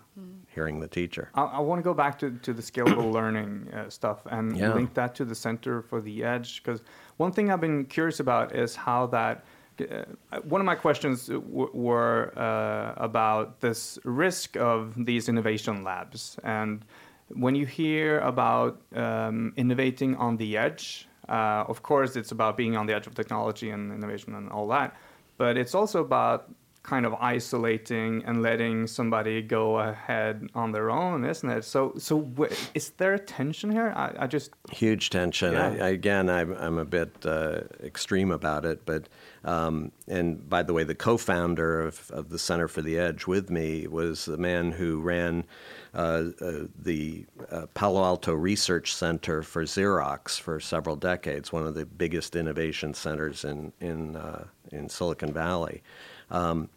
hearing 0.56 0.80
the 0.80 0.88
teacher. 0.88 1.30
I, 1.36 1.44
I 1.44 1.60
want 1.60 1.80
to 1.80 1.84
go 1.84 1.94
back 1.94 2.18
to, 2.20 2.32
to 2.32 2.54
the 2.54 2.62
scalable 2.62 3.12
learning 3.20 3.68
uh, 3.74 3.90
stuff 3.90 4.20
and 4.26 4.56
Yeah. 4.58 4.74
link 4.74 4.94
that 4.96 5.14
to 5.16 5.26
the 5.26 5.36
Center 5.36 5.82
for 5.82 6.00
the 6.02 6.24
Edge. 6.24 6.64
Because 6.64 6.82
one 7.18 7.32
thing 7.32 7.52
I've 7.52 7.62
been 7.62 7.86
curious 7.86 8.20
about 8.20 8.56
is 8.56 8.76
how 8.76 9.06
that. 9.08 9.44
Uh, 9.80 10.04
one 10.44 10.62
of 10.62 10.66
my 10.66 10.76
questions 10.76 11.26
w- 11.28 11.72
were 11.74 12.32
uh, 12.38 12.94
about 13.04 13.60
this 13.62 13.98
risk 14.04 14.56
of 14.58 14.94
these 15.06 15.28
innovation 15.28 15.84
labs. 15.84 16.38
And 16.44 16.86
when 17.30 17.56
you 17.56 17.66
hear 17.66 18.20
about 18.20 18.80
um, 18.96 19.54
innovating 19.58 20.16
on 20.18 20.38
the 20.38 20.56
edge, 20.58 21.08
uh, 21.32 21.64
of 21.68 21.82
course, 21.82 22.16
it's 22.16 22.32
about 22.32 22.58
being 22.58 22.76
on 22.76 22.86
the 22.86 22.94
edge 22.94 23.08
of 23.08 23.16
technology 23.16 23.70
and 23.70 23.92
innovation 23.92 24.36
and 24.36 24.52
all 24.52 24.68
that. 24.68 24.96
But 25.38 25.58
it's 25.58 25.74
also 25.74 26.02
about 26.02 26.52
kind 26.84 27.06
of 27.06 27.14
isolating 27.14 28.24
and 28.26 28.42
letting 28.42 28.88
somebody 28.88 29.42
go 29.42 29.78
ahead 29.78 30.50
on 30.56 30.72
their 30.72 30.90
own, 30.90 31.24
isn't 31.24 31.50
it? 31.50 31.64
So, 31.64 31.94
so 31.98 32.28
wh- 32.38 32.52
is 32.74 32.90
there 32.98 33.14
a 33.14 33.20
tension 33.20 33.72
here? 33.72 33.94
I, 33.96 34.24
I 34.24 34.28
just 34.28 34.52
Huge 34.72 35.12
tension. 35.12 35.54
Yeah. 35.54 35.68
I, 35.68 35.90
again, 35.90 36.30
I'm, 36.30 36.54
I'm 36.54 36.80
a 36.80 36.86
bit 36.86 37.26
uh, 37.26 37.62
extreme 37.84 38.32
about 38.32 38.66
it, 38.66 38.86
but 38.86 39.08
um, 39.44 39.92
and 40.08 40.50
by 40.50 40.64
the 40.64 40.74
way, 40.74 40.84
the 40.84 40.96
co-founder 40.96 41.82
of, 41.82 42.10
of 42.12 42.30
the 42.30 42.40
Center 42.40 42.68
for 42.68 42.82
the 42.82 42.98
Edge 42.98 43.28
with 43.28 43.50
me 43.50 43.88
was 43.88 44.26
the 44.26 44.38
man 44.38 44.72
who 44.72 45.00
ran 45.00 45.44
the 45.94 47.26
uh, 47.52 47.66
Palo 47.74 48.04
Alto 48.04 48.34
Research 48.34 48.94
Center 48.94 49.44
for 49.44 49.64
Xerox 49.64 50.40
for 50.40 50.60
several 50.60 50.96
decades, 50.96 51.52
one 51.52 51.66
of 51.66 51.76
the 51.76 51.86
biggest 51.86 52.36
innovation 52.36 52.94
centers 52.94 53.44
in 53.44 53.74
in 53.82 54.16
uh, 54.16 54.46
in 54.72 54.90
Silicon 54.90 55.34
Valley. 55.34 55.84
Um, 56.30 56.70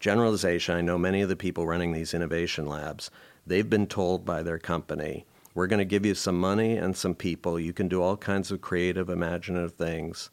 generalization, 0.00 0.74
I 0.74 0.80
know 0.80 0.98
many 0.98 1.22
of 1.22 1.28
the 1.28 1.36
people 1.36 1.66
running 1.66 1.92
these 1.92 2.14
innovation 2.14 2.66
labs, 2.66 3.10
they've 3.46 3.68
been 3.68 3.86
told 3.86 4.24
by 4.24 4.42
their 4.42 4.58
company, 4.58 5.24
we're 5.54 5.66
going 5.66 5.78
to 5.78 5.84
give 5.84 6.04
you 6.06 6.14
some 6.14 6.38
money 6.38 6.76
and 6.76 6.96
some 6.96 7.14
people. 7.14 7.60
You 7.60 7.72
can 7.72 7.88
do 7.88 8.02
all 8.02 8.16
kinds 8.16 8.50
of 8.50 8.60
creative, 8.60 9.08
imaginative 9.08 9.74
things. 9.74 10.30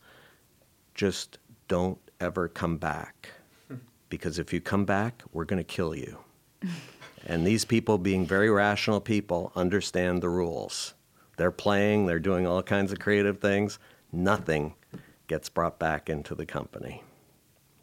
Just 0.95 1.37
don't 1.67 1.99
ever 2.19 2.47
come 2.47 2.77
back. 2.77 3.29
Because 4.09 4.39
if 4.39 4.51
you 4.51 4.59
come 4.59 4.85
back, 4.85 5.21
we're 5.33 5.45
going 5.45 5.63
to 5.63 5.63
kill 5.63 5.95
you. 5.95 6.17
and 7.25 7.45
these 7.45 7.65
people, 7.65 7.97
being 7.97 8.25
very 8.25 8.49
rational 8.49 8.99
people, 9.01 9.51
understand 9.55 10.21
the 10.21 10.29
rules. 10.29 10.93
They're 11.37 11.51
playing, 11.51 12.05
they're 12.05 12.19
doing 12.19 12.45
all 12.47 12.61
kinds 12.63 12.91
of 12.91 12.99
creative 12.99 13.39
things. 13.39 13.79
Nothing 14.11 14.73
gets 15.27 15.49
brought 15.49 15.79
back 15.79 16.09
into 16.09 16.35
the 16.35 16.45
company 16.45 17.03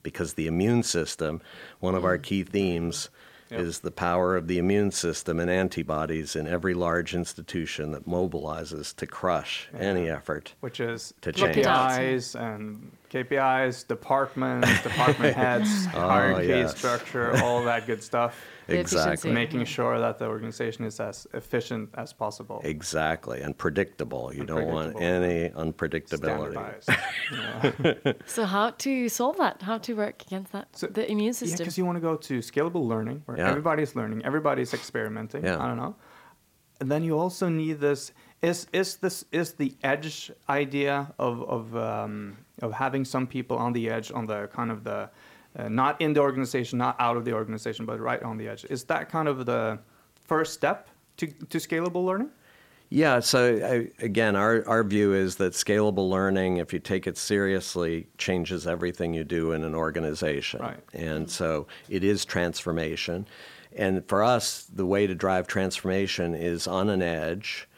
because 0.03 0.35
the 0.35 0.46
immune 0.46 0.83
system, 0.83 1.40
one 1.81 1.94
of 1.94 2.05
our 2.05 2.18
key 2.18 2.42
themes, 2.42 3.09
Yep. 3.49 3.61
is 3.61 3.79
the 3.79 3.92
power 3.92 4.35
of 4.35 4.49
the 4.49 4.59
immune 4.59 4.90
system 4.90 5.38
and 5.38 5.49
antibodies 5.49 6.35
in 6.35 6.49
every 6.49 6.75
large 6.75 7.14
institution 7.14 7.92
that 7.92 8.05
mobilizes 8.05 8.92
to 8.96 9.07
crush 9.07 9.68
any 9.79 10.11
effort. 10.11 10.55
which 10.59 10.81
is 10.81 11.14
To 11.20 11.31
change. 11.31 11.55
the 11.55 11.66
eyes 11.66 12.35
and 12.35 12.90
KPIs, 13.16 13.87
departments, 13.87 14.83
department 14.88 15.35
heads, 15.37 15.87
hierarchy 15.87 16.48
yeah. 16.48 16.66
structure, 16.66 17.37
all 17.42 17.62
that 17.64 17.87
good 17.87 18.02
stuff. 18.02 18.37
Exactly. 18.68 19.31
Making 19.31 19.64
sure 19.64 20.00
that 20.00 20.18
the 20.18 20.26
organization 20.26 20.85
is 20.85 20.98
as 20.98 21.24
efficient 21.35 21.88
as 21.94 22.12
possible. 22.12 22.61
Exactly, 22.64 23.40
and 23.40 23.57
predictable. 23.57 24.35
You 24.35 24.44
don't 24.44 24.66
want 24.66 25.00
any 25.00 25.50
unpredictability. 25.50 26.50
Standardized. 26.50 26.90
Yeah. 27.33 28.12
So 28.26 28.44
how 28.44 28.70
to 28.70 29.09
solve 29.09 29.37
that? 29.37 29.62
How 29.62 29.79
to 29.79 29.94
work 29.94 30.20
against 30.26 30.50
that? 30.50 30.66
So- 30.76 30.88
the 30.88 31.09
immune 31.09 31.26
Yeah, 31.29 31.33
system. 31.42 31.59
because 31.59 31.79
you 31.79 31.85
want 31.87 31.94
to 31.94 32.00
go 32.11 32.16
to 32.16 32.40
scalable 32.40 32.85
learning 32.92 33.22
where 33.26 33.38
Yeah. 33.38 33.50
everybody's 33.50 33.94
learning, 33.94 34.24
everybody's 34.24 34.74
experimenting. 34.74 35.44
Yeah. 35.44 35.62
I 35.62 35.68
don't 35.68 35.76
know. 35.76 35.94
And 36.81 36.90
then 36.90 37.05
you 37.05 37.16
also 37.16 37.48
need 37.48 37.79
this. 37.79 38.11
Is 38.42 38.66
is 38.72 38.96
this 38.96 39.24
is 39.31 39.55
the 39.62 39.76
edge 39.85 40.33
idea 40.48 41.14
of 41.20 41.35
of 41.57 41.74
um, 41.76 42.37
of 42.62 42.73
having 42.73 43.05
some 43.05 43.27
people 43.27 43.57
on 43.57 43.73
the 43.73 43.90
edge, 43.90 44.11
on 44.12 44.27
the 44.27 44.49
kind 44.49 44.71
of 44.71 44.85
the 44.85 45.11
uh, 45.59 45.69
not 45.69 46.01
in 46.01 46.12
the 46.12 46.21
organization, 46.21 46.79
not 46.79 46.97
out 46.99 47.16
of 47.16 47.25
the 47.25 47.33
organization, 47.33 47.87
but 47.87 47.99
right 48.01 48.23
on 48.23 48.37
the 48.37 48.49
edge. 48.49 48.64
Is 48.69 48.85
that 48.85 49.09
kind 49.09 49.29
of 49.29 49.47
the 49.47 49.79
first 50.27 50.53
step 50.53 50.88
to 51.16 51.27
to 51.27 51.59
scalable 51.59 52.05
learning? 52.05 52.31
Yeah, 52.88 53.19
so 53.19 53.57
I, 53.64 54.05
again, 54.05 54.37
our, 54.37 54.66
our 54.69 54.85
view 54.85 55.12
is 55.12 55.37
that 55.37 55.55
scalable 55.55 56.09
learning, 56.09 56.59
if 56.59 56.73
you 56.73 56.79
take 56.79 57.09
it 57.09 57.19
seriously, 57.19 58.07
changes 58.16 58.66
everything 58.66 59.12
you 59.12 59.25
do 59.25 59.53
in 59.53 59.64
an 59.64 59.75
organization. 59.75 60.61
Right. 60.61 60.79
And 60.95 61.29
so 61.29 61.66
it 61.88 62.05
is 62.05 62.25
transformation. 62.25 63.27
And 63.77 64.07
for 64.09 64.23
us, 64.23 64.69
the 64.73 64.87
way 64.87 65.07
to 65.07 65.14
drive 65.14 65.49
transformation 65.49 66.35
is 66.35 66.69
on 66.69 66.88
an 66.88 67.03
edge, 67.03 67.69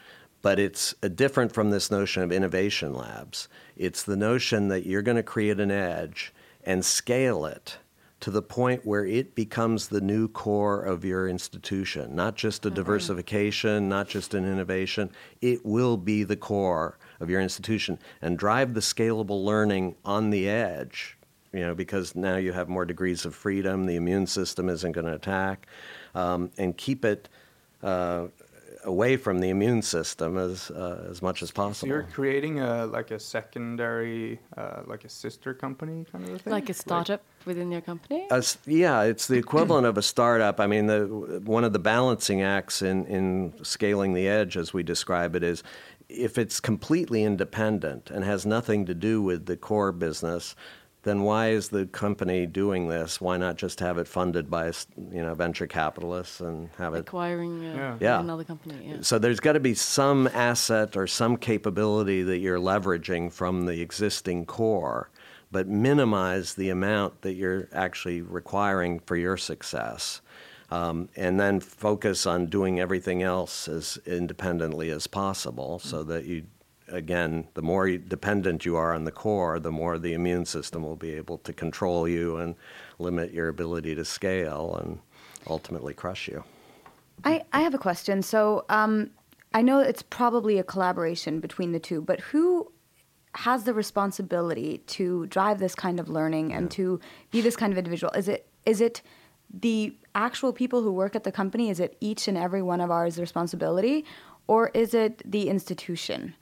but 0.43 0.59
it's 0.59 0.93
uh, 1.01 1.07
different 1.07 1.51
from 1.53 1.71
this 1.71 1.89
notion 1.89 2.21
of 2.21 2.31
innovation 2.31 2.93
labs. 2.93 3.49
It's 3.79 4.03
the 4.03 4.17
notion 4.17 4.67
that 4.67 4.85
you're 4.85 5.01
going 5.01 5.15
to 5.15 5.23
create 5.23 5.57
an 5.61 5.71
edge 5.71 6.33
and 6.65 6.83
scale 6.83 7.45
it 7.45 7.77
to 8.19 8.29
the 8.29 8.41
point 8.41 8.85
where 8.85 9.05
it 9.05 9.35
becomes 9.35 9.87
the 9.87 10.01
new 10.01 10.27
core 10.27 10.83
of 10.83 11.05
your 11.05 11.29
institution, 11.29 12.13
not 12.13 12.35
just 12.35 12.65
a 12.65 12.69
diversification, 12.69 13.87
not 13.87 14.09
just 14.09 14.33
an 14.33 14.43
innovation. 14.43 15.09
It 15.39 15.65
will 15.65 15.95
be 15.95 16.25
the 16.25 16.35
core 16.35 16.97
of 17.21 17.29
your 17.29 17.39
institution. 17.39 17.97
And 18.21 18.37
drive 18.37 18.73
the 18.73 18.81
scalable 18.81 19.45
learning 19.45 19.95
on 20.03 20.29
the 20.29 20.49
edge, 20.49 21.17
you 21.53 21.61
know, 21.61 21.73
because 21.73 22.17
now 22.17 22.35
you 22.35 22.51
have 22.51 22.67
more 22.67 22.83
degrees 22.83 23.23
of 23.23 23.33
freedom, 23.33 23.85
the 23.85 23.95
immune 23.95 24.27
system 24.27 24.67
isn't 24.67 24.91
going 24.91 25.07
to 25.07 25.15
attack, 25.15 25.67
um, 26.15 26.51
and 26.57 26.75
keep 26.75 27.05
it 27.05 27.29
uh, 27.81 28.27
away 28.85 29.17
from 29.17 29.39
the 29.39 29.49
immune 29.49 29.81
system 29.81 30.37
as, 30.37 30.71
uh, 30.71 31.05
as 31.09 31.21
much 31.21 31.41
as 31.43 31.49
So 31.49 31.53
possible. 31.53 31.87
you're 31.89 32.03
creating 32.03 32.59
a 32.59 32.85
like 32.85 33.11
a 33.11 33.19
secondary, 33.19 34.39
uh, 34.57 34.81
like 34.85 35.03
a 35.05 35.09
sister 35.09 35.53
company 35.53 36.05
kind 36.11 36.27
of 36.27 36.35
a 36.35 36.39
thing, 36.39 36.51
like 36.53 36.69
a 36.69 36.73
startup 36.73 37.21
within 37.45 37.71
your 37.71 37.81
company? 37.81 38.27
A 38.31 38.35
s- 38.35 38.57
yeah, 38.65 39.01
it's 39.03 39.27
the 39.27 39.37
equivalent 39.37 39.85
of 39.85 39.97
a 39.97 40.01
startup. 40.01 40.59
I 40.59 40.67
mean, 40.67 40.87
the, 40.87 41.41
one 41.43 41.63
of 41.63 41.73
the 41.73 41.79
balancing 41.79 42.41
acts 42.41 42.81
in, 42.81 43.05
in 43.05 43.53
scaling 43.63 44.13
the 44.13 44.27
edge, 44.27 44.55
as 44.57 44.73
we 44.73 44.83
describe 44.83 45.35
it, 45.35 45.43
is 45.43 45.63
if 46.07 46.37
it's 46.37 46.59
completely 46.59 47.23
independent 47.23 48.09
and 48.09 48.23
has 48.23 48.45
nothing 48.45 48.85
to 48.85 48.93
do 48.95 49.21
with 49.21 49.45
the 49.45 49.57
core 49.57 49.91
business, 49.91 50.55
then 51.09 51.23
why 51.23 51.49
is 51.49 51.69
the 51.69 51.87
company 51.87 52.45
doing 52.45 52.87
this? 52.87 53.19
Why 53.19 53.37
not 53.37 53.55
just 53.57 53.79
have 53.79 53.97
it 53.97 54.07
funded 54.07 54.49
by 54.49 54.67
you 54.67 55.21
know 55.23 55.33
venture 55.33 55.67
capitalists 55.67 56.39
and 56.39 56.69
have 56.77 56.93
it 56.93 56.99
Acquiring 56.99 57.65
uh, 57.65 57.75
Yeah. 57.75 57.97
Yeah. 57.99 58.19
another 58.19 58.43
company. 58.43 58.75
Yeah. 58.85 58.97
so 59.01 59.17
there's 59.17 59.39
got 59.39 59.53
to 59.53 59.59
be 59.59 59.73
some 59.73 60.27
asset 60.27 60.95
or 60.95 61.07
some 61.07 61.35
capability 61.37 62.21
that 62.23 62.37
you're 62.37 62.59
leveraging 62.59 63.33
from 63.33 63.65
the 63.65 63.81
existing 63.81 64.45
core, 64.45 65.09
but 65.51 65.67
minimize 65.67 66.53
the 66.53 66.69
amount 66.69 67.21
that 67.23 67.33
you're 67.33 67.67
actually 67.73 68.21
requiring 68.21 68.99
for 68.99 69.15
your 69.15 69.35
success. 69.37 70.21
Um, 70.71 71.09
and 71.15 71.39
then 71.39 71.59
focus 71.59 72.27
on 72.27 72.45
doing 72.45 72.79
everything 72.79 73.23
else 73.23 73.67
as 73.67 73.97
independently 74.05 74.91
as 74.91 75.07
possible 75.07 75.79
so 75.79 76.03
that 76.03 76.25
you, 76.25 76.43
again, 76.91 77.47
the 77.53 77.61
more 77.61 77.89
dependent 77.89 78.65
you 78.65 78.75
are 78.75 78.93
on 78.93 79.03
the 79.03 79.11
core, 79.11 79.59
the 79.59 79.71
more 79.71 79.97
the 79.97 80.13
immune 80.13 80.45
system 80.45 80.83
will 80.83 80.95
be 80.95 81.11
able 81.11 81.37
to 81.39 81.53
control 81.53 82.07
you 82.07 82.37
and 82.37 82.55
limit 82.97 83.33
your 83.33 83.47
ability 83.47 83.95
to 83.95 84.05
scale 84.05 84.75
and 84.81 84.99
ultimately 85.47 85.93
crush 85.93 86.27
you. 86.27 86.43
I, 87.23 87.43
I 87.53 87.61
have 87.61 87.73
a 87.73 87.77
question. 87.77 88.21
So 88.21 88.65
um, 88.69 89.11
I 89.53 89.61
know 89.61 89.79
it's 89.79 90.01
probably 90.01 90.57
a 90.57 90.63
collaboration 90.63 91.39
between 91.39 91.71
the 91.71 91.79
two, 91.79 92.01
but 92.01 92.19
who 92.19 92.71
has 93.35 93.63
the 93.63 93.73
responsibility 93.73 94.79
to 94.87 95.25
drive 95.27 95.59
this 95.59 95.75
kind 95.75 95.99
of 95.99 96.09
learning 96.09 96.53
and 96.53 96.69
to 96.71 96.99
be 97.31 97.41
this 97.41 97.55
kind 97.55 97.71
of 97.71 97.77
individual? 97.77 98.11
Is 98.13 98.27
it 98.27 98.47
is 98.65 98.81
it 98.81 99.01
the 99.51 99.95
actual 100.15 100.53
people 100.53 100.81
who 100.81 100.91
work 100.91 101.15
at 101.15 101.23
the 101.23 101.31
company? 101.31 101.69
Is 101.69 101.79
it 101.79 101.97
each 101.99 102.27
and 102.27 102.37
every 102.37 102.61
one 102.61 102.81
of 102.81 102.91
ours 102.91 103.19
responsibility, 103.19 104.05
or 104.47 104.69
is 104.69 104.93
it 104.93 105.21
the 105.29 105.49
institution? 105.49 106.35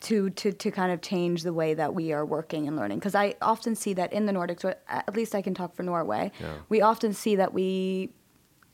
To, 0.00 0.30
to, 0.30 0.52
to 0.52 0.70
kind 0.70 0.92
of 0.92 1.00
change 1.00 1.42
the 1.42 1.52
way 1.52 1.74
that 1.74 1.94
we 1.94 2.12
are 2.12 2.24
working 2.24 2.66
and 2.68 2.76
learning. 2.76 2.98
Because 2.98 3.14
I 3.14 3.34
often 3.40 3.74
see 3.74 3.94
that 3.94 4.12
in 4.12 4.26
the 4.26 4.32
Nordics, 4.32 4.64
or 4.64 4.76
at 4.88 5.14
least 5.14 5.34
I 5.34 5.42
can 5.42 5.54
talk 5.54 5.74
for 5.74 5.82
Norway, 5.82 6.32
Yeah. 6.40 6.54
we 6.68 6.80
often 6.82 7.12
see 7.12 7.36
that 7.36 7.52
we 7.54 8.10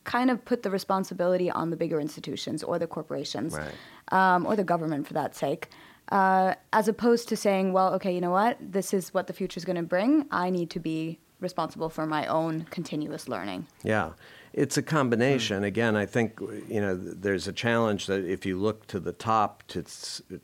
kind 0.03 0.29
of 0.29 0.43
put 0.43 0.63
the 0.63 0.69
responsibility 0.69 1.49
on 1.49 1.69
the 1.69 1.77
bigger 1.77 1.99
institutions 1.99 2.61
or 2.63 2.77
the 2.77 2.87
corporations 2.87 3.53
Right. 3.55 3.71
um, 4.11 4.45
or 4.45 4.55
the 4.55 4.63
government 4.65 5.07
for 5.07 5.13
that 5.13 5.35
sake. 5.35 5.69
Uh, 6.11 6.55
as 6.73 6.89
opposed 6.89 7.29
to 7.29 7.37
saying, 7.37 7.71
well, 7.71 7.93
okay, 7.93 8.13
you 8.13 8.19
know 8.19 8.31
what? 8.31 8.57
This 8.59 8.93
is 8.93 9.13
what 9.13 9.27
the 9.27 9.33
future 9.33 9.57
is 9.57 9.63
going 9.65 9.77
to 9.77 9.83
bring. 9.83 10.25
I 10.31 10.49
need 10.49 10.69
to 10.71 10.79
be 10.79 11.19
responsible 11.39 11.89
for 11.89 12.05
my 12.05 12.27
own 12.27 12.65
continuous 12.69 13.29
learning. 13.29 13.67
Yeah, 13.83 14.11
it's 14.53 14.77
a 14.77 14.83
combination. 14.83 15.59
Hmm. 15.59 15.63
Again, 15.63 15.95
I 15.95 16.05
think 16.05 16.39
you 16.39 16.79
know 16.79 16.95
there's 16.95 17.47
a 17.47 17.53
challenge 17.53 18.05
that 18.07 18.23
if 18.23 18.45
you 18.45 18.57
look 18.57 18.87
to 18.87 18.99
the 18.99 19.13
top 19.13 19.63
to 19.69 19.83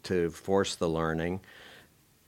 to 0.04 0.30
force 0.32 0.76
the 0.76 0.90
learning, 0.90 1.42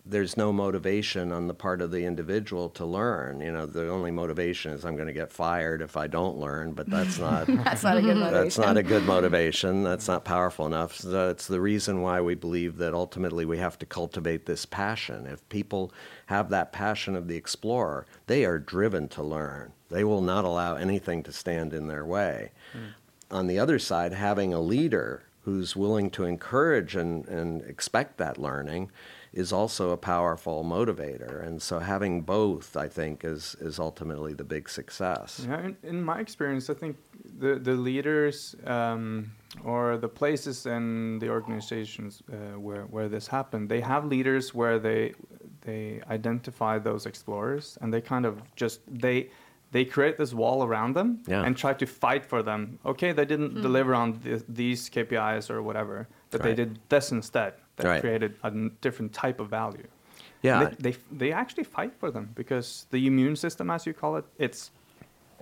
there's 0.05 0.35
no 0.35 0.51
motivation 0.51 1.31
on 1.31 1.47
the 1.47 1.53
part 1.53 1.81
of 1.81 1.91
the 1.91 2.05
individual 2.05 2.69
to 2.69 2.85
learn. 2.85 3.39
You 3.39 3.51
know, 3.51 3.65
the 3.65 3.89
only 3.89 4.09
motivation 4.09 4.71
is 4.73 4.83
I'm 4.83 4.95
going 4.95 5.07
to 5.07 5.13
get 5.13 5.31
fired 5.31 5.81
if 5.81 5.95
I 5.95 6.07
don't 6.07 6.37
learn, 6.37 6.73
but 6.73 6.89
that's 6.89 7.19
not 7.19 7.47
That's 7.63 7.83
not 7.83 7.97
a 7.97 8.01
good 8.01 8.17
motivation. 8.17 8.43
that's 8.43 8.57
not 8.57 8.77
a 8.77 8.83
good 8.83 9.03
motivation. 9.03 9.83
That's 9.83 10.07
not 10.07 10.25
powerful 10.25 10.65
enough. 10.65 10.95
So 10.95 11.29
it's 11.29 11.47
the 11.47 11.61
reason 11.61 12.01
why 12.01 12.19
we 12.21 12.35
believe 12.35 12.77
that 12.77 12.93
ultimately 12.93 13.45
we 13.45 13.59
have 13.59 13.77
to 13.79 13.85
cultivate 13.85 14.45
this 14.45 14.65
passion. 14.65 15.27
If 15.27 15.47
people 15.49 15.93
have 16.27 16.49
that 16.49 16.71
passion 16.71 17.15
of 17.15 17.27
the 17.27 17.35
explorer, 17.35 18.07
they 18.27 18.43
are 18.43 18.57
driven 18.57 19.07
to 19.09 19.23
learn. 19.23 19.73
They 19.89 20.03
will 20.03 20.21
not 20.21 20.45
allow 20.45 20.75
anything 20.75 21.21
to 21.23 21.31
stand 21.31 21.73
in 21.73 21.87
their 21.87 22.05
way. 22.05 22.51
Hmm. 22.73 23.35
On 23.35 23.47
the 23.47 23.59
other 23.59 23.77
side, 23.77 24.13
having 24.13 24.53
a 24.53 24.59
leader 24.59 25.23
who's 25.43 25.75
willing 25.75 26.09
to 26.11 26.25
encourage 26.25 26.95
and, 26.95 27.27
and 27.27 27.61
expect 27.63 28.17
that 28.17 28.37
learning 28.37 28.91
is 29.33 29.53
also 29.53 29.91
a 29.91 29.97
powerful 29.97 30.63
motivator. 30.63 31.45
And 31.45 31.61
so 31.61 31.79
having 31.79 32.21
both, 32.21 32.75
I 32.75 32.87
think, 32.89 33.23
is, 33.23 33.55
is 33.61 33.79
ultimately 33.79 34.33
the 34.33 34.43
big 34.43 34.67
success. 34.69 35.45
Yeah, 35.47 35.61
in, 35.67 35.77
in 35.83 36.03
my 36.03 36.19
experience, 36.19 36.69
I 36.69 36.73
think 36.73 36.97
the 37.39 37.55
the 37.55 37.73
leaders 37.73 38.55
um, 38.65 39.31
or 39.63 39.97
the 39.97 40.09
places 40.09 40.65
and 40.65 41.21
the 41.21 41.29
organizations 41.29 42.21
uh, 42.31 42.59
where 42.59 42.83
where 42.83 43.07
this 43.07 43.27
happened, 43.27 43.69
they 43.69 43.81
have 43.81 44.05
leaders 44.05 44.53
where 44.53 44.79
they 44.79 45.13
they 45.61 46.01
identify 46.09 46.77
those 46.79 47.05
explorers 47.05 47.77
and 47.81 47.93
they 47.93 48.01
kind 48.01 48.25
of 48.25 48.41
just 48.55 48.81
they 48.87 49.29
they 49.71 49.85
create 49.85 50.17
this 50.17 50.33
wall 50.33 50.63
around 50.63 50.93
them 50.95 51.21
Yeah. 51.27 51.43
and 51.45 51.55
try 51.55 51.73
to 51.73 51.85
fight 51.85 52.25
for 52.25 52.43
them. 52.43 52.77
Okay, 52.85 53.13
they 53.13 53.23
didn't 53.25 53.61
deliver 53.61 53.95
on 53.95 54.19
th- 54.19 54.43
these 54.49 54.89
KPIs 54.89 55.49
or 55.49 55.61
whatever, 55.63 56.07
but 56.29 56.41
they 56.43 56.53
did 56.53 56.79
this 56.89 57.11
instead. 57.11 57.53
That 57.81 57.87
Right. 57.89 58.01
created 58.01 58.35
a 58.43 58.51
different 58.81 59.13
type 59.13 59.39
of 59.39 59.49
value. 59.49 59.87
Yeah. 60.41 60.71
They, 60.79 60.91
they 60.91 60.97
they 61.11 61.31
actually 61.31 61.63
fight 61.65 61.93
for 61.99 62.09
them 62.11 62.31
because 62.35 62.87
the 62.91 63.05
immune 63.07 63.35
system, 63.35 63.69
as 63.69 63.85
you 63.85 63.93
call 63.93 64.15
it, 64.17 64.25
it's 64.37 64.71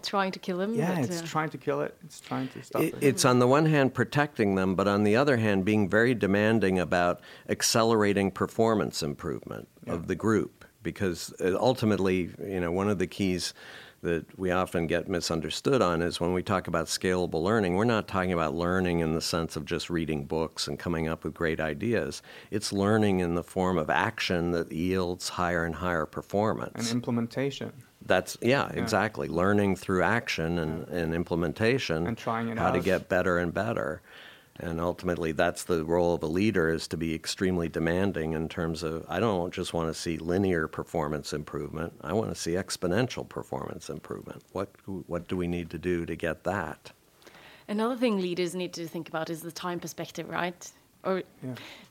Trying 0.02 0.32
to 0.32 0.39
kill 0.39 0.62
him. 0.62 0.75
yeah, 0.75 0.95
but, 0.95 1.10
it's 1.10 1.21
uh, 1.21 1.25
trying 1.25 1.49
to 1.49 1.58
kill 1.58 1.82
it. 1.82 1.93
It's 2.06 2.21
trying 2.21 2.47
to 2.49 2.63
stop 2.63 2.82
It, 2.82 2.93
it. 2.93 3.04
it's 3.04 3.25
on 3.25 3.39
the 3.39 3.47
one 3.47 3.65
hand 3.65 3.93
protecting 3.93 4.56
them, 4.56 4.73
but 4.75 4.88
on 4.88 5.04
the 5.04 5.17
other 5.17 5.36
hand, 5.36 5.65
being 5.65 5.89
very 5.89 6.13
demanding 6.13 6.80
about 6.80 7.19
accelerating 7.49 8.32
performance 8.32 9.04
improvement 9.04 9.67
of 9.88 10.08
the 10.08 10.15
group. 10.15 10.63
Because 10.84 11.34
uh, 11.41 11.58
ultimately, 11.60 12.30
you 12.41 12.62
know, 12.62 12.71
one 12.71 12.89
of 12.89 12.97
the 12.97 13.08
keys 13.08 13.54
that 14.02 14.26
we 14.40 14.52
often 14.52 14.88
get 14.88 15.10
misunderstood 15.10 15.82
on 15.82 16.02
is 16.02 16.20
when 16.20 16.34
we 16.34 16.42
talk 16.42 16.68
about 16.68 16.88
scalable 16.88 17.44
learning, 17.44 17.76
we're 17.76 17.84
not 17.86 18.08
talking 18.08 18.32
about 18.32 18.56
learning 18.56 19.00
in 19.00 19.14
the 19.14 19.22
sense 19.22 19.56
of 19.56 19.66
just 19.66 19.90
reading 19.90 20.26
books 20.26 20.68
and 20.68 20.80
coming 20.80 21.08
up 21.08 21.24
with 21.24 21.34
great 21.34 21.60
ideas. 21.60 22.22
It's 22.52 22.72
learning 22.72 23.20
in 23.20 23.36
the 23.36 23.44
form 23.44 23.78
of 23.78 23.90
action 23.90 24.52
that 24.52 24.72
yields 24.72 25.30
higher 25.30 25.66
and 25.66 25.76
higher 25.76 26.06
performance. 26.06 26.78
and 26.78 26.90
implementation. 26.90 27.74
That's 28.06 28.38
yeah, 28.42 28.70
exactly. 28.70 29.28
Learning 29.28 29.76
through 29.76 30.04
action 30.04 30.58
and, 30.58 30.88
and 30.88 31.14
implementation, 31.14 32.08
And 32.08 32.18
trying 32.18 32.48
it 32.48 32.58
how 32.58 32.72
to 32.72 32.80
get 32.80 33.10
better 33.10 33.38
and 33.38 33.54
better. 33.54 34.02
And 34.62 34.82
ultimately, 34.82 35.32
that's 35.32 35.63
the 35.63 35.86
role 35.86 36.13
of 36.13 36.22
a 36.22 36.28
leader 36.28 36.69
is 36.69 36.88
to 36.89 36.98
be 36.98 37.15
extremely 37.15 37.69
demanding 37.69 38.34
in 38.34 38.50
terms 38.50 38.84
of 38.84 39.06
I 39.08 39.19
don't 39.19 39.54
just 39.54 39.74
want 39.74 39.88
to 39.88 39.93
see 39.93 40.17
linear 40.17 40.67
performance 40.67 41.32
improvement. 41.32 41.93
I 42.02 42.12
want 42.12 42.30
to 42.30 42.36
see 42.36 42.52
exponential 42.52 43.28
performance 43.28 43.89
improvement. 43.89 44.43
What 44.52 44.69
what 45.08 45.28
do 45.30 45.38
we 45.38 45.48
need 45.48 45.69
to 45.69 45.78
do 45.78 46.06
to 46.06 46.15
get 46.15 46.43
that? 46.43 46.91
Another 47.69 47.95
thing 47.95 48.19
leaders 48.19 48.54
need 48.54 48.74
to 48.74 48.88
think 48.88 49.08
about 49.08 49.30
is 49.30 49.41
the 49.41 49.52
time 49.52 49.80
perspective, 49.80 50.28
right? 50.28 50.69
Or 51.04 51.24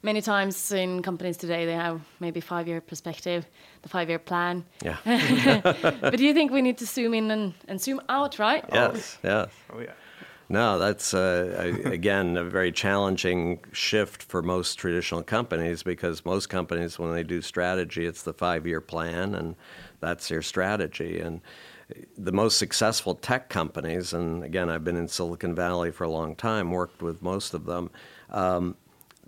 many 0.02 0.20
times 0.20 0.70
in 0.70 1.02
companies 1.02 1.38
today 1.38 1.64
they 1.64 1.72
have 1.72 2.02
maybe 2.20 2.40
five 2.40 2.68
year 2.68 2.82
perspective, 2.82 3.46
the 3.80 3.88
five 3.88 4.10
year 4.10 4.18
plan. 4.18 4.64
Yeah. 4.84 4.96
But 6.00 6.16
do 6.18 6.24
you 6.26 6.34
think 6.34 6.50
we 6.52 6.60
need 6.60 6.76
to 6.78 6.86
zoom 6.86 7.14
in 7.14 7.30
and, 7.30 7.54
and 7.66 7.80
zoom 7.80 8.02
out, 8.10 8.38
right? 8.38 8.64
yes. 8.70 9.18
Yes. 9.24 9.48
Oh 9.72 9.80
yeah. 9.80 9.92
No, 10.50 10.78
that's 10.78 11.12
uh, 11.12 11.74
again 11.84 12.38
a 12.38 12.44
very 12.44 12.72
challenging 12.72 13.60
shift 13.72 14.22
for 14.22 14.40
most 14.40 14.76
traditional 14.76 15.22
companies 15.22 15.82
because 15.82 16.24
most 16.24 16.48
companies, 16.48 16.98
when 16.98 17.12
they 17.12 17.22
do 17.22 17.42
strategy, 17.42 18.06
it's 18.06 18.22
the 18.22 18.32
five-year 18.32 18.80
plan, 18.80 19.34
and 19.34 19.56
that's 20.00 20.28
their 20.28 20.40
strategy. 20.40 21.20
And 21.20 21.42
the 22.16 22.32
most 22.32 22.56
successful 22.56 23.14
tech 23.14 23.50
companies, 23.50 24.14
and 24.14 24.42
again, 24.42 24.70
I've 24.70 24.84
been 24.84 24.96
in 24.96 25.08
Silicon 25.08 25.54
Valley 25.54 25.90
for 25.90 26.04
a 26.04 26.10
long 26.10 26.34
time, 26.34 26.70
worked 26.70 27.02
with 27.02 27.20
most 27.20 27.52
of 27.52 27.66
them. 27.66 27.90
Um, 28.30 28.76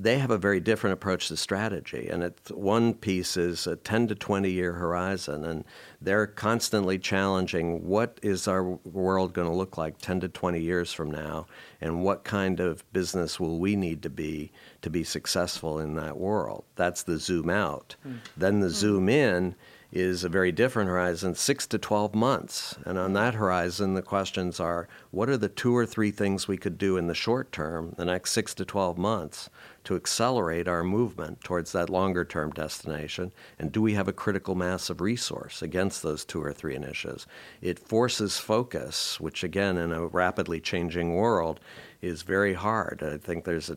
they 0.02 0.18
have 0.18 0.30
a 0.30 0.38
very 0.38 0.60
different 0.60 0.94
approach 0.94 1.28
to 1.28 1.36
strategy. 1.36 2.08
And 2.08 2.22
it's, 2.22 2.50
one 2.50 2.94
piece 2.94 3.36
is 3.36 3.66
a 3.66 3.76
10 3.76 4.08
to 4.08 4.14
20 4.14 4.50
year 4.50 4.72
horizon, 4.72 5.44
and 5.44 5.64
they're 6.00 6.26
constantly 6.26 6.98
challenging 6.98 7.86
what 7.86 8.18
is 8.22 8.48
our 8.48 8.62
world 8.64 9.34
going 9.34 9.48
to 9.48 9.54
look 9.54 9.76
like 9.76 9.98
10 9.98 10.20
to 10.20 10.28
20 10.28 10.58
years 10.58 10.92
from 10.92 11.10
now, 11.10 11.46
and 11.82 12.02
what 12.02 12.24
kind 12.24 12.60
of 12.60 12.90
business 12.94 13.38
will 13.38 13.58
we 13.58 13.76
need 13.76 14.02
to 14.02 14.10
be 14.10 14.52
to 14.80 14.88
be 14.88 15.04
successful 15.04 15.78
in 15.78 15.96
that 15.96 16.16
world. 16.16 16.64
That's 16.76 17.02
the 17.02 17.18
zoom 17.18 17.50
out. 17.50 17.96
Hmm. 18.02 18.14
Then 18.36 18.60
the 18.60 18.68
hmm. 18.68 18.74
zoom 18.74 19.08
in 19.10 19.54
is 19.92 20.22
a 20.22 20.28
very 20.28 20.52
different 20.52 20.88
horizon, 20.88 21.34
six 21.34 21.66
to 21.66 21.78
12 21.78 22.14
months. 22.14 22.76
And 22.84 22.96
on 22.96 23.12
that 23.14 23.34
horizon, 23.34 23.94
the 23.94 24.02
questions 24.02 24.60
are 24.60 24.88
what 25.10 25.28
are 25.28 25.36
the 25.36 25.48
two 25.48 25.76
or 25.76 25.84
three 25.84 26.10
things 26.10 26.46
we 26.46 26.56
could 26.56 26.78
do 26.78 26.96
in 26.96 27.08
the 27.08 27.14
short 27.14 27.50
term, 27.50 27.94
the 27.96 28.04
next 28.04 28.32
six 28.32 28.54
to 28.54 28.64
12 28.64 28.96
months, 28.96 29.50
to 29.84 29.96
accelerate 29.96 30.68
our 30.68 30.84
movement 30.84 31.42
towards 31.42 31.72
that 31.72 31.90
longer 31.90 32.24
term 32.24 32.50
destination? 32.50 33.32
And 33.58 33.72
do 33.72 33.82
we 33.82 33.94
have 33.94 34.08
a 34.08 34.12
critical 34.12 34.54
mass 34.54 34.90
of 34.90 35.00
resource 35.00 35.62
against 35.62 36.02
those 36.02 36.24
two 36.24 36.42
or 36.42 36.52
three 36.52 36.74
initiatives? 36.74 37.26
It 37.60 37.78
forces 37.78 38.38
focus, 38.38 39.20
which 39.20 39.42
again, 39.44 39.76
in 39.76 39.92
a 39.92 40.06
rapidly 40.06 40.60
changing 40.60 41.14
world, 41.14 41.60
is 42.02 42.22
very 42.22 42.54
hard. 42.54 43.02
I 43.02 43.18
think 43.18 43.44
there's 43.44 43.70
a, 43.70 43.76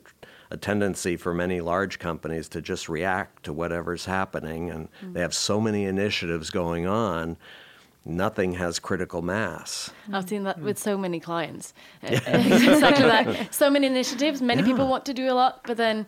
a 0.49 0.57
tendency 0.57 1.17
for 1.17 1.33
many 1.33 1.61
large 1.61 1.99
companies 1.99 2.47
to 2.49 2.61
just 2.61 2.87
react 2.89 3.43
to 3.43 3.53
whatever's 3.53 4.05
happening, 4.05 4.69
and 4.69 4.89
mm. 5.01 5.13
they 5.13 5.21
have 5.21 5.33
so 5.33 5.59
many 5.59 5.85
initiatives 5.85 6.49
going 6.49 6.87
on, 6.87 7.37
nothing 8.05 8.53
has 8.53 8.79
critical 8.79 9.21
mass. 9.21 9.91
I've 10.11 10.27
seen 10.27 10.43
that 10.43 10.59
with 10.59 10.77
so 10.77 10.97
many 10.97 11.19
clients. 11.19 11.73
exactly 12.03 13.05
that. 13.05 13.53
So 13.53 13.69
many 13.69 13.87
initiatives. 13.87 14.41
Many 14.41 14.63
people 14.63 14.87
want 14.87 15.05
to 15.05 15.13
do 15.13 15.29
a 15.31 15.33
lot, 15.33 15.61
but 15.65 15.77
then 15.77 16.05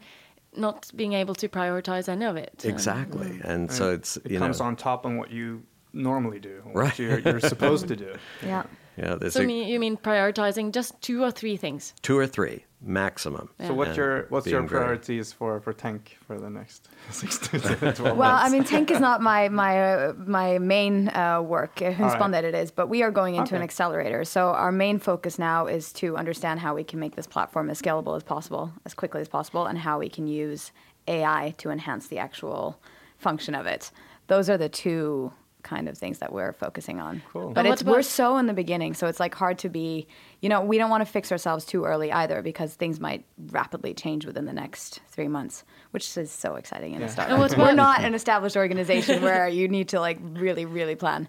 not 0.55 0.89
being 0.95 1.13
able 1.13 1.35
to 1.35 1.47
prioritize 1.49 2.07
any 2.07 2.25
of 2.25 2.37
it. 2.37 2.61
Um, 2.63 2.71
Exactly, 2.71 3.39
and 3.43 3.71
so 3.71 3.91
it's 3.91 4.17
It 4.17 4.31
you 4.31 4.39
comes 4.39 4.59
know 4.59 4.65
on 4.67 4.75
top 4.75 5.05
on 5.05 5.17
what 5.17 5.29
you 5.31 5.63
normally 5.93 6.39
do, 6.39 6.61
what 6.63 6.75
Right. 6.75 6.99
you're, 6.99 7.19
you're 7.19 7.39
supposed 7.39 7.87
to 7.89 7.95
do. 7.95 8.15
Yeah. 8.45 8.63
yeah, 8.97 9.15
there's 9.15 9.33
So 9.33 9.41
a, 9.41 9.47
you 9.51 9.79
mean 9.79 9.97
prioritizing 9.97 10.71
just 10.71 11.01
two 11.01 11.23
or 11.23 11.31
three 11.31 11.57
things? 11.57 11.93
two 12.01 12.17
or 12.17 12.27
three 12.27 12.63
maximum. 12.85 13.49
So 13.65 13.73
what's 13.73 13.97
your 13.97 14.27
what's 14.29 14.45
your 14.47 14.61
being 14.61 14.69
very- 14.69 14.81
priorities 14.81 15.33
for 15.33 15.59
for 15.59 15.73
Tenk 15.73 16.17
for 16.27 16.39
the 16.39 16.49
next 16.49 16.87
six 17.09 17.39
to 17.39 17.59
12 17.59 17.99
Well, 17.99 18.15
months? 18.15 18.45
I 18.45 18.49
mean, 18.49 18.63
Tenk 18.63 18.91
is 18.91 18.99
not 18.99 19.21
my 19.21 19.49
my 19.49 19.93
uh, 19.93 20.13
my 20.17 20.59
main 20.59 21.09
uh, 21.09 21.41
work. 21.41 21.81
Uh, 21.81 21.91
Hun 21.91 22.11
spanderer 22.11 22.43
it 22.43 22.55
is, 22.55 22.71
but 22.71 22.87
we 22.87 23.01
are 23.03 23.11
going 23.11 23.35
into 23.35 23.55
an 23.55 23.61
accelerator. 23.61 24.23
So 24.23 24.49
our 24.49 24.71
main 24.71 24.99
focus 24.99 25.39
now 25.39 25.65
is 25.67 25.91
to 25.93 26.15
understand 26.15 26.59
how 26.59 26.75
we 26.75 26.83
can 26.83 26.99
make 26.99 27.15
this 27.15 27.27
platform 27.27 27.69
as 27.69 27.81
scalable 27.81 28.15
as 28.15 28.23
possible, 28.23 28.71
as 28.85 28.93
quickly 28.93 29.21
as 29.21 29.27
possible, 29.27 29.65
and 29.65 29.77
how 29.79 29.99
we 29.99 30.09
can 30.09 30.27
use 30.27 30.71
AI 31.07 31.55
to 31.57 31.69
enhance 31.71 32.07
the 32.07 32.19
actual 32.19 32.79
function 33.17 33.55
of 33.55 33.65
it. 33.65 33.91
Those 34.27 34.49
are 34.49 34.57
the 34.57 34.69
two 34.69 35.31
kind 35.73 35.89
of 35.89 35.97
things 35.97 36.19
that 36.19 36.31
we're 36.31 36.53
focusing 36.53 37.01
on. 37.01 37.21
Cool. 37.33 37.49
But 37.57 37.65
it's 37.65 37.83
what 37.83 37.91
we're 37.97 38.01
so 38.03 38.37
in 38.37 38.45
the 38.45 38.53
beginning, 38.53 38.93
so 38.93 39.07
it's 39.07 39.19
like 39.19 39.35
hard 39.35 39.57
to 39.59 39.69
be. 39.69 40.07
You 40.41 40.49
know, 40.49 40.61
we 40.61 40.77
don't 40.77 40.91
want 40.95 41.01
to 41.05 41.11
fix 41.17 41.31
ourselves 41.31 41.65
too 41.65 41.81
early 41.85 42.09
either 42.11 42.41
because 42.43 42.75
things 42.75 42.99
might 42.99 43.25
rapidly 43.59 43.93
change 43.95 44.25
within 44.29 44.45
the 44.45 44.53
next 44.53 45.01
three 45.09 45.27
months, 45.27 45.63
which 45.91 46.05
is 46.17 46.29
so 46.31 46.55
exciting 46.55 46.93
in 46.93 47.01
a 47.01 47.05
Yeah. 47.05 47.11
startup. 47.11 47.31
And 47.31 47.39
what 47.41 47.57
We're 47.57 47.73
not 47.87 47.97
an 48.07 48.13
established 48.13 48.55
organization 48.55 49.21
where 49.23 49.47
you 49.59 49.67
need 49.67 49.87
to 49.89 49.99
like 49.99 50.19
really, 50.45 50.65
really 50.65 50.95
plan. 50.95 51.27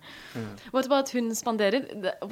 What 0.70 0.84
about 0.86 1.08
hun 1.10 1.30
spanderer? 1.30 1.80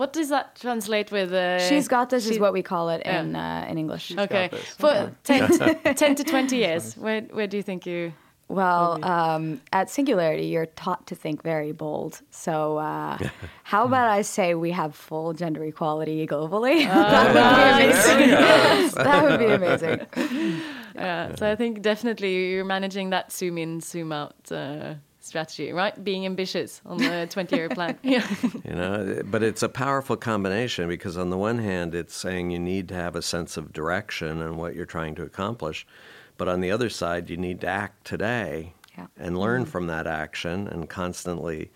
What 0.01 0.13
does 0.13 0.29
that 0.29 0.47
translate 0.65 1.11
with? 1.11 1.33
Uh, 1.33 1.59
She's 1.69 1.89
got 1.89 2.11
this 2.11 2.27
is 2.29 2.39
what 2.39 2.53
we 2.53 2.63
call 2.63 2.91
it 2.91 3.01
Yeah. 3.05 3.21
in 3.23 3.35
uh, 3.37 3.67
in 3.71 3.79
English. 3.79 4.07
Okay, 4.13 4.49
got 4.49 4.51
this. 4.51 4.75
for 4.83 5.13
10, 5.25 5.49
to, 5.59 5.95
10 6.05 6.15
to 6.17 6.25
20 6.25 6.57
years, 6.57 6.95
where, 7.05 7.23
where 7.37 7.47
do 7.47 7.57
you 7.57 7.63
think 7.63 7.87
you... 7.87 8.13
Well, 8.49 9.03
um, 9.05 9.61
at 9.73 9.89
Singularity, 9.89 10.47
you're 10.47 10.67
taught 10.67 11.07
to 11.07 11.15
think 11.15 11.43
very 11.43 11.73
bold. 11.73 12.21
So, 12.31 12.77
uh, 12.77 13.19
how 13.63 13.87
about 13.87 14.11
I 14.11 14.23
say 14.23 14.55
we 14.55 14.71
have 14.71 14.95
full 14.95 15.33
gender 15.33 15.65
equality 15.65 16.27
globally? 16.27 16.85
that 16.87 17.29
would 17.35 17.81
be 17.81 17.85
amazing. 17.85 18.95
that 18.97 19.23
would 19.23 19.39
be 19.39 19.47
amazing. 19.47 20.61
Yeah, 20.95 21.35
so 21.35 21.51
I 21.51 21.57
think 21.57 21.83
definitely 21.83 22.51
you're 22.51 22.65
managing 22.65 23.11
that 23.11 23.33
zoom 23.33 23.59
in, 23.59 23.81
zoom 23.81 24.13
out 24.13 24.37
uh, 24.53 24.95
strategy, 25.25 25.73
right? 25.73 26.03
Being 26.05 26.27
ambitious 26.27 26.81
on 26.85 26.99
the 26.99 27.27
20 27.31 27.57
year 27.57 27.69
plan. 27.69 27.99
Yeah. 28.03 28.27
You 28.65 28.75
know, 28.75 29.23
but 29.25 29.43
it's 29.43 29.63
a 29.63 29.69
powerful 29.69 30.17
combination 30.17 30.89
because 30.89 31.17
on 31.17 31.31
the 31.31 31.39
one 31.39 31.59
hand, 31.59 31.95
it's 31.95 32.15
saying 32.15 32.51
you 32.51 32.59
need 32.59 32.89
to 32.89 32.95
have 32.95 33.17
a 33.17 33.23
sense 33.23 33.57
of 33.57 33.73
direction 33.73 34.41
and 34.41 34.57
what 34.57 34.75
you're 34.75 34.87
trying 34.87 35.15
to 35.17 35.23
accomplish, 35.23 35.87
but 36.37 36.49
on 36.49 36.61
the 36.61 36.71
other 36.71 36.89
side, 36.91 37.31
you 37.31 37.37
need 37.37 37.61
to 37.63 37.67
act 37.67 38.05
today 38.07 38.75
Yeah. 38.97 39.07
and 39.19 39.39
learn 39.39 39.65
from 39.67 39.87
that 39.89 40.07
action 40.07 40.69
and 40.69 40.89
constantly 40.89 41.71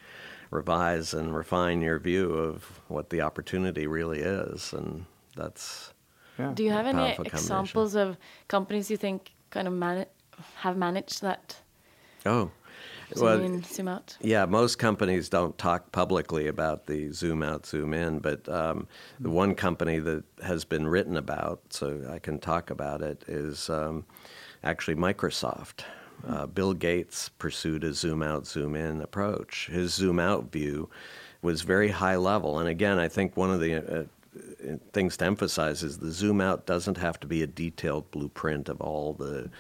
revise 0.51 1.13
and 1.15 1.35
refine 1.35 1.81
your 1.83 1.99
view 1.99 2.33
of 2.33 2.81
what 2.89 3.11
the 3.11 3.21
opportunity 3.21 3.87
really 3.87 4.21
is, 4.21 4.73
and 4.73 5.05
that's 5.37 5.93
yeah. 6.39 6.53
Do 6.55 6.63
you 6.63 6.71
have 6.71 6.87
any 6.87 7.17
examples 7.25 7.97
of 7.97 8.17
companies 8.47 8.91
you 8.91 8.97
think 8.97 9.33
kind 9.51 9.67
of 9.67 9.75
man- 9.75 10.07
have 10.57 10.77
managed 10.77 11.21
that 11.23 11.57
oh. 12.25 12.51
zoom 13.13 13.25
Well, 13.25 13.41
in, 13.43 13.63
zoom 13.65 13.89
out? 13.89 14.17
Yeah, 14.21 14.45
most 14.47 14.79
companies 14.79 15.29
don't 15.29 15.59
talk 15.59 15.91
publicly 15.91 16.47
about 16.47 16.87
the 16.87 17.11
zoom 17.11 17.43
out, 17.43 17.67
zoom 17.67 17.93
in, 17.93 18.21
but 18.21 18.49
um, 18.49 18.87
the 19.19 19.31
one 19.31 19.57
company 19.57 19.99
that 19.99 20.23
has 20.45 20.65
been 20.65 20.87
written 20.87 21.17
about, 21.17 21.61
so 21.71 22.09
I 22.09 22.21
can 22.21 22.39
talk 22.39 22.71
about 22.71 23.03
it, 23.03 23.25
is 23.27 23.69
um, 23.69 24.05
actually 24.65 24.95
Microsoft. 24.95 25.85
Uh, 26.27 26.47
Bill 26.47 26.75
Gates 26.75 27.29
pursued 27.29 27.85
a 27.85 27.93
zoom 27.93 28.23
out, 28.23 28.47
zoom 28.47 28.75
in 28.75 29.01
approach. 29.01 29.69
His 29.71 29.95
zoom 29.95 30.19
out 30.19 30.51
view 30.51 30.89
was 31.43 31.63
very 31.63 31.91
high 31.91 32.17
level. 32.17 32.59
And 32.59 32.69
again, 32.69 32.99
I 32.99 33.09
think 33.09 33.37
one 33.37 33.51
of 33.51 33.61
the 33.61 34.01
uh, 34.01 34.05
things 34.93 35.17
to 35.19 35.25
emphasize 35.25 35.83
is 35.83 35.99
the 35.99 36.11
zoom 36.11 36.41
out 36.41 36.67
doesn't 36.67 36.97
have 36.99 37.21
to 37.21 37.27
be 37.27 37.43
a 37.43 37.47
detailed 37.47 38.11
blueprint 38.11 38.69
of 38.69 38.81
all 38.81 39.13
the 39.15 39.51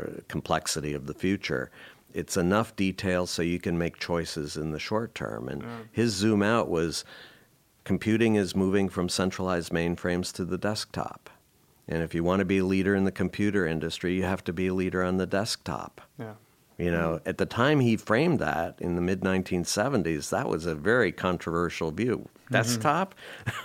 uh, 0.00 0.04
complexity 0.28 0.94
of 0.94 1.06
the 1.06 1.14
future. 1.14 1.70
It's 2.12 2.36
enough 2.36 2.76
detail 2.76 3.26
so 3.26 3.42
you 3.42 3.58
can 3.58 3.76
make 3.76 3.98
choices 3.98 4.56
in 4.56 4.70
the 4.70 4.78
short 4.78 5.14
term. 5.14 5.48
And 5.48 5.64
his 5.90 6.12
zoom 6.12 6.42
out 6.42 6.68
was 6.68 7.04
computing 7.82 8.36
is 8.36 8.54
moving 8.54 8.88
from 8.88 9.08
centralized 9.08 9.72
mainframes 9.72 10.32
to 10.34 10.44
the 10.44 10.58
desktop. 10.58 11.28
And 11.86 12.02
if 12.02 12.14
you 12.14 12.24
want 12.24 12.40
to 12.40 12.44
be 12.44 12.58
a 12.58 12.64
leader 12.64 12.94
in 12.94 13.04
the 13.04 13.12
computer 13.12 13.66
industry, 13.66 14.14
you 14.14 14.22
have 14.22 14.42
to 14.44 14.52
be 14.52 14.68
a 14.68 14.74
leader 14.74 15.02
on 15.02 15.18
the 15.18 15.26
desktop. 15.26 16.00
yeah. 16.18 16.34
You 16.76 16.90
know, 16.90 17.20
at 17.24 17.38
the 17.38 17.46
time 17.46 17.78
he 17.78 17.96
framed 17.96 18.40
that 18.40 18.80
in 18.80 18.96
the 18.96 19.00
mid 19.00 19.20
1970s, 19.20 20.30
that 20.30 20.48
was 20.48 20.66
a 20.66 20.74
very 20.74 21.12
controversial 21.12 21.92
view. 21.92 22.28
Desktop? 22.54 23.14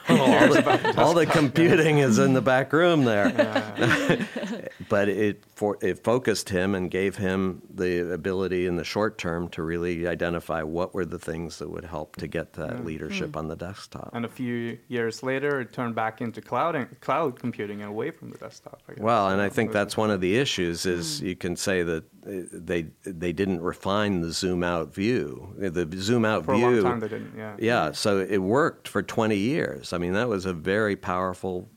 all, 0.09 0.17
the, 0.17 0.93
all 0.97 1.13
the 1.13 1.25
computing 1.25 1.99
is 1.99 2.19
in 2.19 2.33
the 2.33 2.41
back 2.41 2.73
room 2.73 3.05
there. 3.05 3.29
but 4.89 5.09
it 5.09 5.43
for, 5.55 5.77
it 5.81 6.03
focused 6.03 6.49
him 6.49 6.75
and 6.75 6.89
gave 6.89 7.17
him 7.17 7.61
the 7.69 8.13
ability 8.13 8.65
in 8.65 8.77
the 8.77 8.83
short 8.83 9.17
term 9.17 9.49
to 9.49 9.63
really 9.63 10.07
identify 10.07 10.63
what 10.63 10.93
were 10.93 11.05
the 11.05 11.19
things 11.19 11.59
that 11.59 11.69
would 11.69 11.85
help 11.85 12.15
to 12.17 12.27
get 12.27 12.53
that 12.53 12.85
leadership 12.85 13.35
on 13.37 13.47
the 13.47 13.55
desktop. 13.55 14.09
And 14.13 14.25
a 14.25 14.29
few 14.29 14.77
years 14.87 15.21
later, 15.21 15.61
it 15.61 15.73
turned 15.73 15.95
back 15.95 16.21
into 16.21 16.41
cloud 16.41 16.87
cloud 17.01 17.39
computing 17.39 17.81
and 17.81 17.89
away 17.89 18.11
from 18.11 18.31
the 18.31 18.37
desktop. 18.37 18.81
Well, 18.97 19.29
and 19.29 19.41
I 19.41 19.49
think 19.49 19.71
that's 19.71 19.97
one 19.97 20.11
of 20.11 20.21
the 20.21 20.37
issues 20.37 20.85
is 20.85 21.21
you 21.21 21.35
can 21.35 21.55
say 21.55 21.83
that 21.83 22.03
uh, 22.25 22.47
they 22.51 22.87
they 23.03 23.33
didn't 23.33 23.61
refine 23.61 24.21
the 24.21 24.31
zoom 24.31 24.63
out 24.63 24.93
view. 24.93 25.53
The 25.57 25.87
zoom 25.97 26.25
out 26.25 26.45
for 26.45 26.53
a 26.53 26.57
view. 26.57 26.81
long 26.81 26.83
time 26.83 26.99
they 26.99 27.07
didn't. 27.07 27.33
Yeah. 27.37 27.55
yeah, 27.59 27.91
so 27.91 28.19
it 28.19 28.37
worked 28.37 28.78
for 28.87 29.01
20 29.01 29.35
years. 29.35 29.93
I 29.93 29.97
mean, 29.97 30.13
that 30.13 30.27
was 30.27 30.45
a 30.45 30.53
very 30.53 30.95
powerful, 30.95 31.69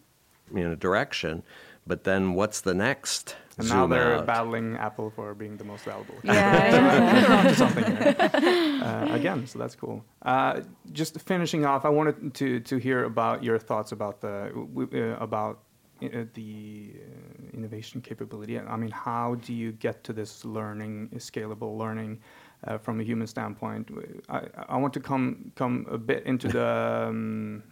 you 0.54 0.62
know, 0.68 0.74
direction. 0.74 1.42
But 1.86 2.04
then 2.04 2.34
what's 2.34 2.60
the 2.60 2.74
next? 2.74 3.36
And 3.58 3.68
now 3.68 3.86
they're 3.86 4.16
out? 4.16 4.26
battling 4.26 4.76
Apple 4.76 5.10
for 5.10 5.34
being 5.34 5.56
the 5.56 5.64
most 5.64 5.84
valuable. 5.84 6.14
Yeah. 6.22 6.70
they're 7.26 7.38
onto 7.38 7.54
something 7.54 7.84
here. 7.84 8.80
Uh, 8.82 9.08
again, 9.10 9.46
so 9.46 9.58
that's 9.58 9.74
cool. 9.74 10.04
Uh, 10.22 10.60
just 10.92 11.20
finishing 11.20 11.66
off, 11.66 11.84
I 11.84 11.90
wanted 11.90 12.34
to 12.34 12.60
to 12.60 12.76
hear 12.78 13.04
about 13.04 13.44
your 13.44 13.58
thoughts 13.58 13.92
about 13.92 14.20
the 14.20 14.52
uh, 14.54 15.22
about 15.22 15.64
uh, 16.02 16.24
the 16.34 16.92
uh, 16.94 17.56
innovation 17.56 18.00
capability. 18.00 18.58
I 18.58 18.76
mean, 18.76 18.90
how 18.90 19.34
do 19.36 19.52
you 19.52 19.72
get 19.72 20.02
to 20.04 20.12
this 20.12 20.44
learning, 20.44 21.10
scalable 21.16 21.76
learning, 21.76 22.20
uh, 22.66 22.78
from 22.78 23.00
a 23.00 23.02
human 23.04 23.26
standpoint? 23.26 23.90
I, 24.28 24.42
I 24.68 24.76
want 24.76 24.92
to 24.94 25.00
come 25.00 25.52
come 25.56 25.86
a 25.90 25.98
bit 25.98 26.24
into 26.26 26.48
the. 26.48 26.66
Um, 27.08 27.62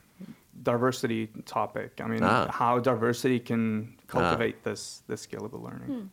diversity 0.63 1.29
topic 1.47 2.01
i 2.05 2.07
mean 2.07 2.21
Ah. 2.23 2.47
how 2.51 2.79
diversity 2.79 3.39
can 3.41 3.95
cultivate 4.09 4.63
this 4.63 5.03
this 5.07 5.27
scalable 5.27 5.63
learning 5.63 6.11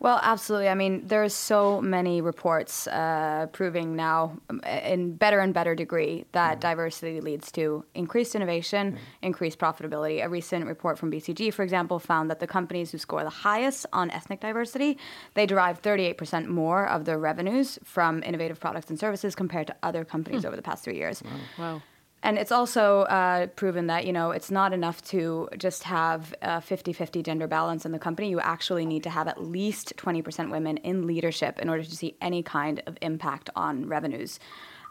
Well, 0.00 0.20
absolutely. 0.22 0.68
I 0.68 0.74
mean, 0.74 1.06
there 1.06 1.24
are 1.24 1.30
so 1.30 1.80
many 1.80 2.20
reports 2.20 2.86
uh, 2.88 3.46
proving 3.52 3.96
now, 3.96 4.36
um, 4.50 4.60
in 4.60 5.14
better 5.14 5.38
and 5.38 5.54
better 5.54 5.74
degree, 5.74 6.26
that 6.32 6.60
diversity 6.60 7.20
leads 7.22 7.50
to 7.52 7.84
increased 7.94 8.34
innovation, 8.34 8.98
increased 9.22 9.58
profitability. 9.58 10.22
A 10.22 10.28
recent 10.28 10.66
report 10.66 10.98
from 10.98 11.10
BCG, 11.10 11.54
for 11.54 11.62
example, 11.62 11.98
found 11.98 12.28
that 12.30 12.38
the 12.38 12.46
companies 12.46 12.90
who 12.90 12.98
score 12.98 13.22
the 13.22 13.30
highest 13.30 13.86
on 13.92 14.10
ethnic 14.10 14.40
diversity, 14.40 14.98
they 15.34 15.46
derive 15.46 15.80
38% 15.80 16.48
more 16.48 16.86
of 16.86 17.06
their 17.06 17.18
revenues 17.18 17.78
from 17.82 18.22
innovative 18.24 18.60
products 18.60 18.90
and 18.90 18.98
services 18.98 19.34
compared 19.34 19.68
to 19.68 19.76
other 19.82 20.04
companies 20.04 20.44
over 20.44 20.56
the 20.56 20.62
past 20.62 20.84
three 20.84 20.96
years. 20.96 21.22
Wow. 21.58 21.80
And 22.24 22.38
it's 22.38 22.50
also 22.50 23.02
uh, 23.02 23.48
proven 23.48 23.86
that, 23.88 24.06
you 24.06 24.12
know, 24.12 24.30
it's 24.30 24.50
not 24.50 24.72
enough 24.72 25.02
to 25.08 25.46
just 25.58 25.82
have 25.84 26.34
a 26.40 26.56
50-50 26.56 27.22
gender 27.22 27.46
balance 27.46 27.84
in 27.84 27.92
the 27.92 27.98
company. 27.98 28.30
You 28.30 28.40
actually 28.40 28.86
need 28.86 29.02
to 29.02 29.10
have 29.10 29.28
at 29.28 29.44
least 29.44 29.94
20% 29.98 30.50
women 30.50 30.78
in 30.78 31.06
leadership 31.06 31.58
in 31.60 31.68
order 31.68 31.84
to 31.84 31.94
see 31.94 32.16
any 32.22 32.42
kind 32.42 32.82
of 32.86 32.96
impact 33.02 33.50
on 33.54 33.86
revenues. 33.86 34.40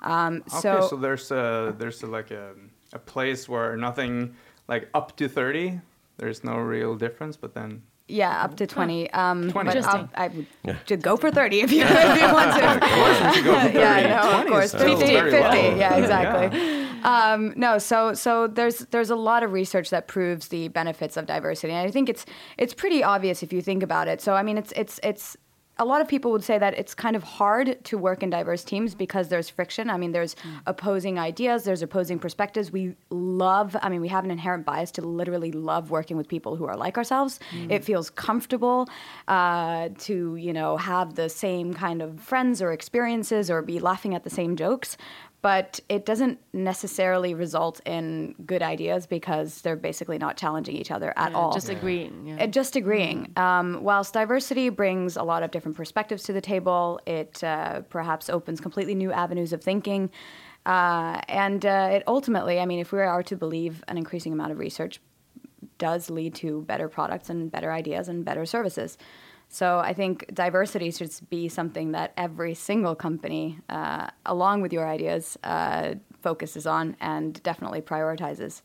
Um, 0.03 0.43
Okay, 0.47 0.59
so, 0.59 0.87
so, 0.89 0.95
there's 0.95 1.31
a 1.31 1.73
there's 1.77 2.03
a, 2.03 2.07
like 2.07 2.29
a, 2.29 2.53
a 2.91 2.99
place 2.99 3.49
where 3.49 3.75
nothing 3.77 4.35
like 4.67 4.89
up 4.93 5.15
to 5.15 5.29
thirty, 5.29 5.79
there's 6.17 6.43
no 6.43 6.57
real 6.57 6.95
difference, 6.95 7.37
but 7.37 7.53
then 7.53 7.81
yeah, 8.09 8.43
up 8.43 8.57
to 8.57 8.67
20. 8.67 9.09
Um, 9.11 9.49
20. 9.49 9.69
But 9.69 9.85
I'll, 9.85 10.09
I 10.13 10.27
would 10.27 10.45
should 10.85 11.01
go 11.01 11.15
for 11.15 11.31
30 11.31 11.61
if 11.61 11.71
you, 11.71 11.83
if 11.85 12.21
you 12.21 12.33
want 12.33 12.51
to. 12.59 12.69
of 12.69 12.81
course 12.81 13.21
we 13.21 13.33
should 13.33 13.45
go 13.45 13.53
for 13.53 13.67
30. 13.71 13.79
yeah, 13.79 14.21
no, 14.21 14.31
20 14.31 14.41
of 14.41 14.47
course. 14.51 14.71
50, 14.73 14.87
50. 14.87 15.05
very 15.13 15.31
low. 15.31 15.75
Yeah, 15.77 15.95
exactly. 15.95 16.82
Um, 17.03 17.53
no, 17.55 17.77
so 17.77 18.13
so 18.13 18.47
there's 18.47 18.79
there's 18.91 19.09
a 19.09 19.15
lot 19.15 19.43
of 19.43 19.51
research 19.51 19.89
that 19.89 20.07
proves 20.07 20.47
the 20.47 20.69
benefits 20.69 21.17
of 21.17 21.25
diversity, 21.25 21.73
and 21.73 21.87
I 21.87 21.91
think 21.91 22.09
it's 22.09 22.25
it's 22.57 22.73
pretty 22.73 23.03
obvious 23.03 23.43
if 23.43 23.53
you 23.53 23.61
think 23.61 23.83
about 23.83 24.07
it. 24.07 24.21
So 24.21 24.33
I 24.33 24.43
mean, 24.43 24.57
it's 24.57 24.71
it's 24.75 24.99
it's 25.03 25.37
a 25.79 25.85
lot 25.85 26.01
of 26.01 26.07
people 26.07 26.31
would 26.31 26.43
say 26.43 26.59
that 26.59 26.77
it's 26.77 26.93
kind 26.93 27.15
of 27.15 27.23
hard 27.23 27.83
to 27.85 27.97
work 27.97 28.21
in 28.21 28.29
diverse 28.29 28.63
teams 28.63 28.93
because 28.93 29.29
there's 29.29 29.49
friction. 29.49 29.89
I 29.89 29.97
mean, 29.97 30.11
there's 30.11 30.35
opposing 30.67 31.17
ideas, 31.17 31.63
there's 31.63 31.81
opposing 31.81 32.19
perspectives. 32.19 32.71
We 32.71 32.95
love, 33.09 33.75
I 33.81 33.89
mean, 33.89 33.99
we 33.99 34.07
have 34.09 34.23
an 34.23 34.29
inherent 34.29 34.65
bias 34.65 34.91
to 34.91 35.01
literally 35.01 35.51
love 35.51 35.89
working 35.89 36.15
with 36.15 36.27
people 36.27 36.55
who 36.55 36.65
are 36.65 36.77
like 36.77 36.97
ourselves. 36.97 37.39
It 37.71 37.83
feels 37.83 38.11
comfortable 38.11 38.87
uh, 39.27 39.89
to, 39.99 40.35
you 40.35 40.53
know, 40.53 40.77
have 40.77 41.15
the 41.15 41.27
same 41.27 41.73
kind 41.73 42.03
of 42.03 42.19
friends 42.19 42.61
or 42.61 42.71
experiences 42.71 43.49
or 43.49 43.63
be 43.63 43.79
laughing 43.79 44.13
at 44.13 44.23
the 44.23 44.29
same 44.29 44.55
jokes. 44.55 44.95
But 45.43 45.81
it 45.89 46.05
doesn't 46.05 46.39
necessarily 46.53 47.33
result 47.33 47.81
in 47.85 48.33
good 48.45 48.63
ideas 48.63 49.05
because 49.05 49.59
they're 49.61 49.75
basically 49.75 50.17
not 50.17 50.37
challenging 50.37 50.75
each 50.77 50.89
other 50.89 51.13
at 51.17 51.31
Yeah, 51.31 51.37
all. 51.37 51.53
Just 51.53 51.67
agreeing. 51.67 52.25
Yeah. 52.25 52.45
Uh, 52.45 52.47
Just 52.47 52.77
agreeing. 52.77 53.31
Um, 53.35 53.83
whilst 53.83 54.13
diversity 54.13 54.69
brings 54.69 55.17
a 55.17 55.23
lot 55.23 55.43
of 55.43 55.51
different 55.51 55.75
perspectives 55.75 56.23
to 56.23 56.33
the 56.33 56.39
table, 56.39 57.01
it 57.05 57.43
uh, 57.43 57.81
perhaps 57.89 58.29
opens 58.29 58.61
completely 58.61 58.95
new 58.95 59.11
avenues 59.11 59.51
of 59.51 59.61
thinking. 59.61 60.09
Uh, 60.65 61.19
and 61.27 61.65
uh, 61.65 61.89
it 61.91 62.03
ultimately, 62.07 62.61
I 62.61 62.65
mean, 62.65 62.79
if 62.79 62.93
we 62.93 63.01
are 63.01 63.23
to 63.23 63.35
believe 63.35 63.83
an 63.89 63.97
increasing 63.97 64.31
amount 64.31 64.53
of 64.53 64.59
research 64.59 65.01
does 65.77 66.09
lead 66.09 66.35
to 66.35 66.61
better 66.61 66.87
products 66.87 67.29
and 67.29 67.51
better 67.51 67.69
ideas 67.69 68.07
and 68.07 68.23
better 68.23 68.45
services. 68.45 68.97
So 69.53 69.77
I 69.77 69.93
think 69.93 70.33
diversity 70.33 70.89
should 70.89 71.11
be 71.29 71.47
something 71.47 71.91
that 71.91 72.11
every 72.17 72.55
single 72.55 72.95
company, 72.95 73.59
uh, 73.69 74.07
along 74.25 74.63
with 74.63 74.73
your 74.73 74.87
ideas, 74.87 75.37
uh, 75.43 75.93
focuses 76.23 76.65
on 76.65 76.97
and 76.99 77.41
definitely 77.43 77.79
prioritizes. 77.79 78.63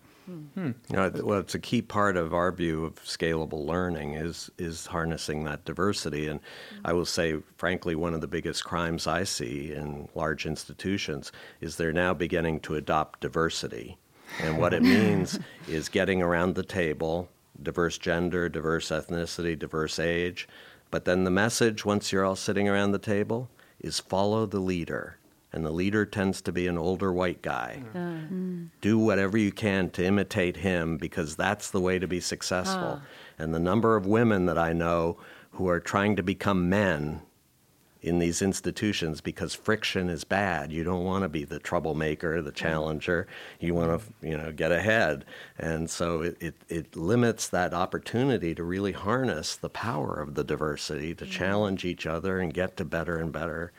You 0.88 0.96
know, 0.96 1.10
well, 1.22 1.40
it's 1.40 1.54
a 1.54 1.58
key 1.58 1.82
part 1.82 2.16
of 2.16 2.32
our 2.32 2.50
view 2.52 2.86
of 2.86 2.94
scalable 3.04 3.66
learning 3.66 4.14
is 4.14 4.50
is 4.56 4.86
harnessing 4.86 5.44
that 5.44 5.66
diversity. 5.66 6.26
And 6.26 6.40
I 6.86 6.94
will 6.94 7.04
say, 7.04 7.36
frankly, 7.58 7.94
one 7.94 8.14
of 8.14 8.22
the 8.22 8.26
biggest 8.26 8.64
crimes 8.64 9.06
I 9.06 9.24
see 9.24 9.74
in 9.74 10.08
large 10.14 10.46
institutions 10.46 11.32
is 11.60 11.76
they're 11.76 11.92
now 11.92 12.14
beginning 12.14 12.60
to 12.60 12.76
adopt 12.76 13.20
diversity. 13.20 13.98
And 14.40 14.56
what 14.56 14.72
it 14.72 14.82
means 14.82 15.38
is 15.68 15.90
getting 15.90 16.22
around 16.22 16.54
the 16.54 16.62
table, 16.62 17.28
diverse 17.62 17.98
gender, 17.98 18.48
diverse 18.48 18.88
ethnicity, 18.88 19.58
diverse 19.58 19.98
age. 19.98 20.48
But 20.90 21.04
then 21.04 21.24
the 21.24 21.30
message, 21.30 21.84
once 21.84 22.12
you're 22.12 22.24
all 22.24 22.36
sitting 22.36 22.68
around 22.68 22.92
the 22.92 22.98
table, 22.98 23.50
is 23.80 24.00
follow 24.00 24.46
the 24.46 24.60
leader. 24.60 25.18
And 25.52 25.64
the 25.64 25.70
leader 25.70 26.04
tends 26.04 26.42
to 26.42 26.52
be 26.52 26.66
an 26.66 26.76
older 26.76 27.10
white 27.10 27.40
guy 27.40 27.82
mm. 27.94 28.68
do 28.82 28.98
whatever 28.98 29.38
you 29.38 29.50
can 29.50 29.88
to 29.90 30.04
imitate 30.04 30.58
him 30.58 30.98
because 30.98 31.36
that's 31.36 31.70
the 31.70 31.80
way 31.80 31.98
to 31.98 32.06
be 32.06 32.20
successful. 32.20 33.00
Ah. 33.00 33.06
And 33.38 33.54
the 33.54 33.58
number 33.58 33.96
of 33.96 34.04
women 34.04 34.44
that 34.46 34.58
I 34.58 34.74
know 34.74 35.16
who 35.52 35.66
are 35.68 35.80
trying 35.80 36.16
to 36.16 36.22
become 36.22 36.68
men 36.68 37.22
in 38.00 38.18
these 38.18 38.42
institutions 38.42 39.20
because 39.20 39.54
friction 39.54 40.08
is 40.08 40.24
bad. 40.24 40.72
You 40.72 40.84
don't 40.84 41.04
want 41.04 41.22
to 41.22 41.28
be 41.28 41.44
the 41.44 41.58
troublemaker, 41.58 42.40
the 42.40 42.52
challenger. 42.52 43.26
You 43.58 43.74
want 43.74 44.00
to, 44.00 44.28
you 44.28 44.36
know, 44.36 44.52
get 44.52 44.70
ahead. 44.70 45.24
And 45.58 45.90
so 45.90 46.22
it, 46.22 46.36
it, 46.40 46.54
it 46.68 46.96
limits 46.96 47.48
that 47.48 47.74
opportunity 47.74 48.54
to 48.54 48.62
really 48.62 48.92
harness 48.92 49.56
the 49.56 49.70
power 49.70 50.20
of 50.20 50.34
the 50.34 50.44
diversity, 50.44 51.14
to 51.14 51.24
mm-hmm. 51.24 51.32
challenge 51.32 51.84
each 51.84 52.06
other 52.06 52.38
and 52.38 52.54
get 52.54 52.76
to 52.76 52.84
better 52.84 53.18
and 53.18 53.32
better 53.32 53.72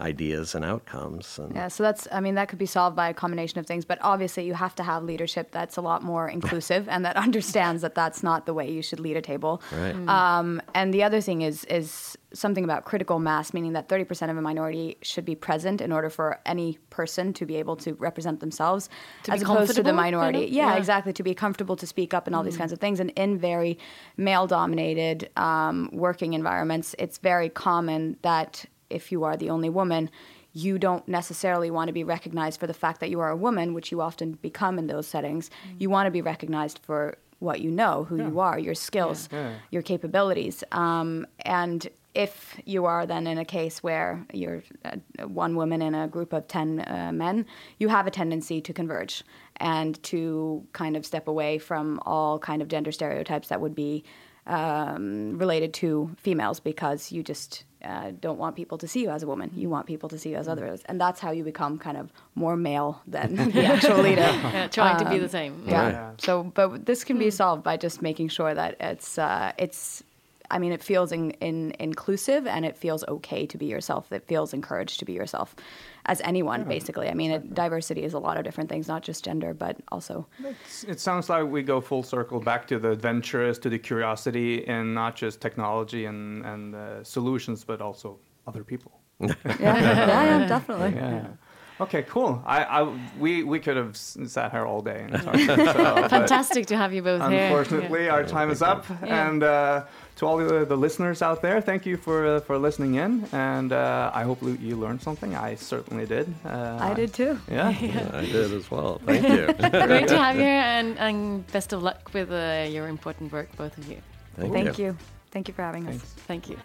ideas 0.00 0.54
and 0.54 0.64
outcomes. 0.64 1.38
And 1.38 1.54
Yeah, 1.54 1.68
so 1.68 1.82
that's, 1.82 2.08
I 2.10 2.20
mean, 2.20 2.34
that 2.36 2.48
could 2.48 2.58
be 2.58 2.66
solved 2.66 2.96
by 2.96 3.08
a 3.08 3.14
combination 3.14 3.58
of 3.58 3.66
things, 3.66 3.84
but 3.84 3.98
obviously 4.00 4.44
you 4.46 4.54
have 4.54 4.74
to 4.76 4.82
have 4.82 5.04
leadership 5.04 5.50
that's 5.50 5.76
a 5.76 5.80
lot 5.80 6.02
more 6.02 6.28
inclusive 6.28 6.88
and 6.88 7.04
that 7.04 7.16
understands 7.26 7.82
that 7.82 7.94
that's 7.94 8.22
not 8.22 8.46
the 8.46 8.54
way 8.54 8.70
you 8.70 8.82
should 8.82 9.00
lead 9.00 9.16
a 9.16 9.22
table. 9.22 9.62
Right. 9.72 9.94
Um, 10.08 10.62
and 10.74 10.92
the 10.94 11.02
other 11.02 11.20
thing 11.20 11.42
is, 11.42 11.64
is 11.66 12.16
something 12.32 12.62
about 12.64 12.84
critical 12.84 13.18
mass, 13.18 13.52
meaning 13.52 13.72
that 13.74 13.88
30% 13.88 14.30
of 14.30 14.36
a 14.36 14.42
minority 14.42 14.96
should 15.02 15.24
be 15.24 15.34
present 15.34 15.80
in 15.80 15.92
order 15.92 16.08
for 16.08 16.38
any 16.46 16.78
person 16.90 17.32
to 17.34 17.44
be 17.44 17.56
able 17.56 17.76
to 17.76 17.94
represent 17.94 18.40
themselves 18.40 18.88
To 19.24 19.32
be 19.32 19.36
as 19.36 19.42
opposed 19.42 19.74
to 19.76 19.82
the 19.82 19.82
comfortable, 19.82 19.90
kind 19.90 19.96
minority. 19.96 20.44
of? 20.44 20.50
Yeah, 20.50 20.66
Yeah. 20.72 20.76
exactly. 20.76 21.12
To 21.12 21.22
be 21.22 21.34
comfortable 21.34 21.76
to 21.76 21.86
speak 21.86 22.14
up 22.14 22.26
and 22.26 22.36
all 22.36 22.42
these 22.42 22.56
kinds 22.56 22.72
of 22.72 22.78
things. 22.78 23.00
And 23.00 23.10
in 23.10 23.36
very 23.38 23.78
male 24.16 24.46
dominated 24.46 25.28
um, 25.36 25.90
working 25.92 26.34
environments, 26.34 26.94
it's 26.98 27.18
very 27.18 27.48
common 27.48 28.16
that 28.22 28.64
if 28.90 29.10
you 29.12 29.24
are 29.24 29.36
the 29.36 29.50
only 29.50 29.70
woman, 29.70 30.10
you 30.52 30.78
don't 30.78 31.06
necessarily 31.06 31.70
want 31.70 31.88
to 31.88 31.92
be 31.92 32.04
recognized 32.04 32.58
for 32.60 32.66
the 32.66 32.74
fact 32.74 33.00
that 33.00 33.10
you 33.10 33.20
are 33.20 33.30
a 33.30 33.36
woman, 33.36 33.72
which 33.72 33.92
you 33.92 34.00
often 34.00 34.32
become 34.32 34.78
in 34.78 34.86
those 34.88 35.06
settings. 35.06 35.50
You 35.78 35.90
want 35.90 36.06
to 36.06 36.10
be 36.10 36.22
recognized 36.22 36.80
for 36.82 37.16
what 37.38 37.60
you 37.60 37.70
know, 37.70 38.04
who 38.04 38.16
you 38.16 38.40
are, 38.40 38.58
your 38.58 38.74
skills, 38.74 39.28
Yeah. 39.32 39.54
your 39.70 39.82
capabilities. 39.82 40.62
Um, 40.72 41.26
and 41.40 41.88
if 42.14 42.60
you 42.66 42.84
are 42.84 43.06
then 43.06 43.26
in 43.26 43.38
a 43.38 43.44
case 43.44 43.82
where 43.82 44.26
you're 44.32 44.62
uh, 44.84 44.96
one 45.28 45.54
woman 45.54 45.80
in 45.80 45.94
a 45.94 46.08
group 46.08 46.32
of 46.32 46.48
10 46.48 46.80
uh, 46.80 47.12
men, 47.14 47.46
you 47.78 47.88
have 47.88 48.06
a 48.06 48.10
tendency 48.10 48.60
to 48.60 48.72
converge 48.72 49.22
and 49.56 50.02
to 50.02 50.66
kind 50.72 50.96
of 50.96 51.06
step 51.06 51.28
away 51.28 51.58
from 51.58 52.00
all 52.04 52.38
kind 52.38 52.60
of 52.60 52.68
gender 52.68 52.90
stereotypes 52.92 53.48
that 53.48 53.60
would 53.60 53.74
be 53.74 54.02
um, 54.46 55.38
related 55.38 55.72
to 55.74 56.10
females 56.18 56.60
because 56.60 57.12
you 57.12 57.22
just 57.22 57.64
uh, 57.84 58.12
don't 58.20 58.38
want 58.38 58.56
people 58.56 58.78
to 58.78 58.86
see 58.88 59.02
you 59.02 59.10
as 59.10 59.22
a 59.22 59.26
woman. 59.26 59.50
You 59.54 59.68
want 59.70 59.86
people 59.86 60.08
to 60.10 60.18
see 60.18 60.30
you 60.30 60.36
as 60.36 60.48
others. 60.48 60.82
And 60.86 61.00
that's 61.00 61.20
how 61.20 61.30
you 61.30 61.44
become 61.44 61.78
kind 61.78 61.96
of 61.96 62.12
more 62.34 62.56
male 62.56 63.00
than 63.06 63.34
the 63.52 63.64
actual 63.64 63.98
leader. 64.02 64.20
Yeah, 64.50 64.66
trying 64.68 64.98
to 64.98 65.08
be 65.08 65.16
Um, 65.16 65.22
the 65.22 65.28
same. 65.28 65.62
Yeah. 65.66 65.88
Yeah. 65.90 66.10
So, 66.18 66.44
but 66.44 66.86
this 66.86 67.04
can 67.04 67.18
be 67.18 67.30
solved 67.30 67.62
by 67.62 67.76
just 67.76 68.02
making 68.02 68.28
sure 68.28 68.52
that 68.54 68.76
it's 68.80 69.18
uh, 69.18 69.52
it's. 69.58 70.02
I 70.50 70.58
mean, 70.58 70.72
it 70.72 70.82
feels 70.82 71.12
in, 71.12 71.30
in, 71.40 71.72
inclusive 71.78 72.46
and 72.46 72.64
it 72.64 72.76
feels 72.76 73.04
okay 73.06 73.46
to 73.46 73.56
be 73.58 73.66
yourself. 73.66 74.10
It 74.12 74.26
feels 74.26 74.52
encouraged 74.52 74.98
to 74.98 75.04
be 75.04 75.12
yourself, 75.12 75.54
as 76.06 76.20
anyone 76.22 76.64
basically. 76.64 77.08
I 77.08 77.14
mean, 77.14 77.30
it, 77.30 77.54
diversity 77.54 78.02
is 78.02 78.14
a 78.14 78.18
lot 78.18 78.36
of 78.36 78.44
different 78.44 78.68
things, 78.68 78.88
not 78.88 79.02
just 79.02 79.24
gender, 79.24 79.54
but 79.54 79.76
also. 79.92 80.26
It's- 80.40 80.84
It 80.88 81.00
sounds 81.00 81.28
like 81.28 81.44
we 81.46 81.62
go 81.62 81.80
full 81.80 82.02
circle 82.02 82.40
back 82.40 82.66
to 82.68 82.78
the 82.78 82.90
adventurous, 82.90 83.58
to 83.60 83.68
the 83.68 83.78
curiosity, 83.78 84.66
and 84.66 84.94
not 84.94 85.14
just 85.16 85.40
technology 85.40 86.04
and, 86.06 86.44
and 86.44 86.74
uh, 86.74 87.04
solutions, 87.04 87.64
but 87.64 87.80
also 87.80 88.18
other 88.46 88.64
people. 88.64 88.92
Yeah, 89.20 89.34
yeah, 89.60 90.38
yeah, 90.38 90.46
definitely. 90.48 90.92
Yeah. 90.96 91.26
Okay, 91.80 92.02
cool. 92.02 92.42
I, 92.46 92.64
I 92.64 92.96
we 93.18 93.42
we 93.42 93.58
could 93.58 93.76
have 93.76 93.96
sat 93.96 94.52
here 94.52 94.66
all 94.66 94.82
day 94.82 95.06
and 95.08 95.12
talked. 95.22 95.38
so, 95.46 96.08
Fantastic 96.08 96.66
to 96.66 96.76
have 96.76 96.92
you 96.92 97.02
both 97.02 97.22
here. 97.30 97.44
Unfortunately, 97.46 98.08
our 98.08 98.24
time 98.24 98.50
is 98.50 98.62
up, 98.62 98.84
Yeah. 98.88 99.28
and 99.28 99.42
uh, 99.42 99.84
to 100.16 100.26
all 100.26 100.36
the, 100.36 100.64
the 100.66 100.76
listeners 100.76 101.22
out 101.22 101.40
there, 101.40 101.60
thank 101.62 101.86
you 101.86 101.96
for 101.96 102.26
uh, 102.26 102.40
for 102.40 102.58
listening 102.58 102.96
in, 102.96 103.24
and 103.32 103.72
uh, 103.72 104.10
I 104.12 104.22
hope 104.24 104.42
you 104.42 104.76
learned 104.76 105.00
something. 105.02 105.34
I 105.34 105.54
certainly 105.56 106.06
did. 106.06 106.26
Uh, 106.44 106.76
I 106.80 106.94
did 106.94 107.12
too. 107.14 107.38
Yeah. 107.50 107.68
I 108.22 108.24
did 108.26 108.52
as 108.52 108.70
well. 108.70 109.00
Thank 109.06 109.26
you. 109.28 109.46
Great 109.86 110.08
to 110.08 110.18
have 110.18 110.36
you 110.36 110.42
here, 110.42 110.62
and, 110.78 110.98
and 110.98 111.46
best 111.52 111.72
of 111.72 111.82
luck 111.82 112.10
with 112.12 112.30
uh, 112.30 112.66
your 112.70 112.88
important 112.88 113.32
work, 113.32 113.48
both 113.56 113.76
of 113.78 113.86
you. 113.88 113.98
Thank, 114.36 114.52
Thank 114.52 114.78
you. 114.78 114.96
Thank 115.30 115.48
you 115.48 115.54
for 115.54 115.62
having 115.62 115.86
us. 115.88 115.96
Thank 116.26 116.48
you. 116.50 116.56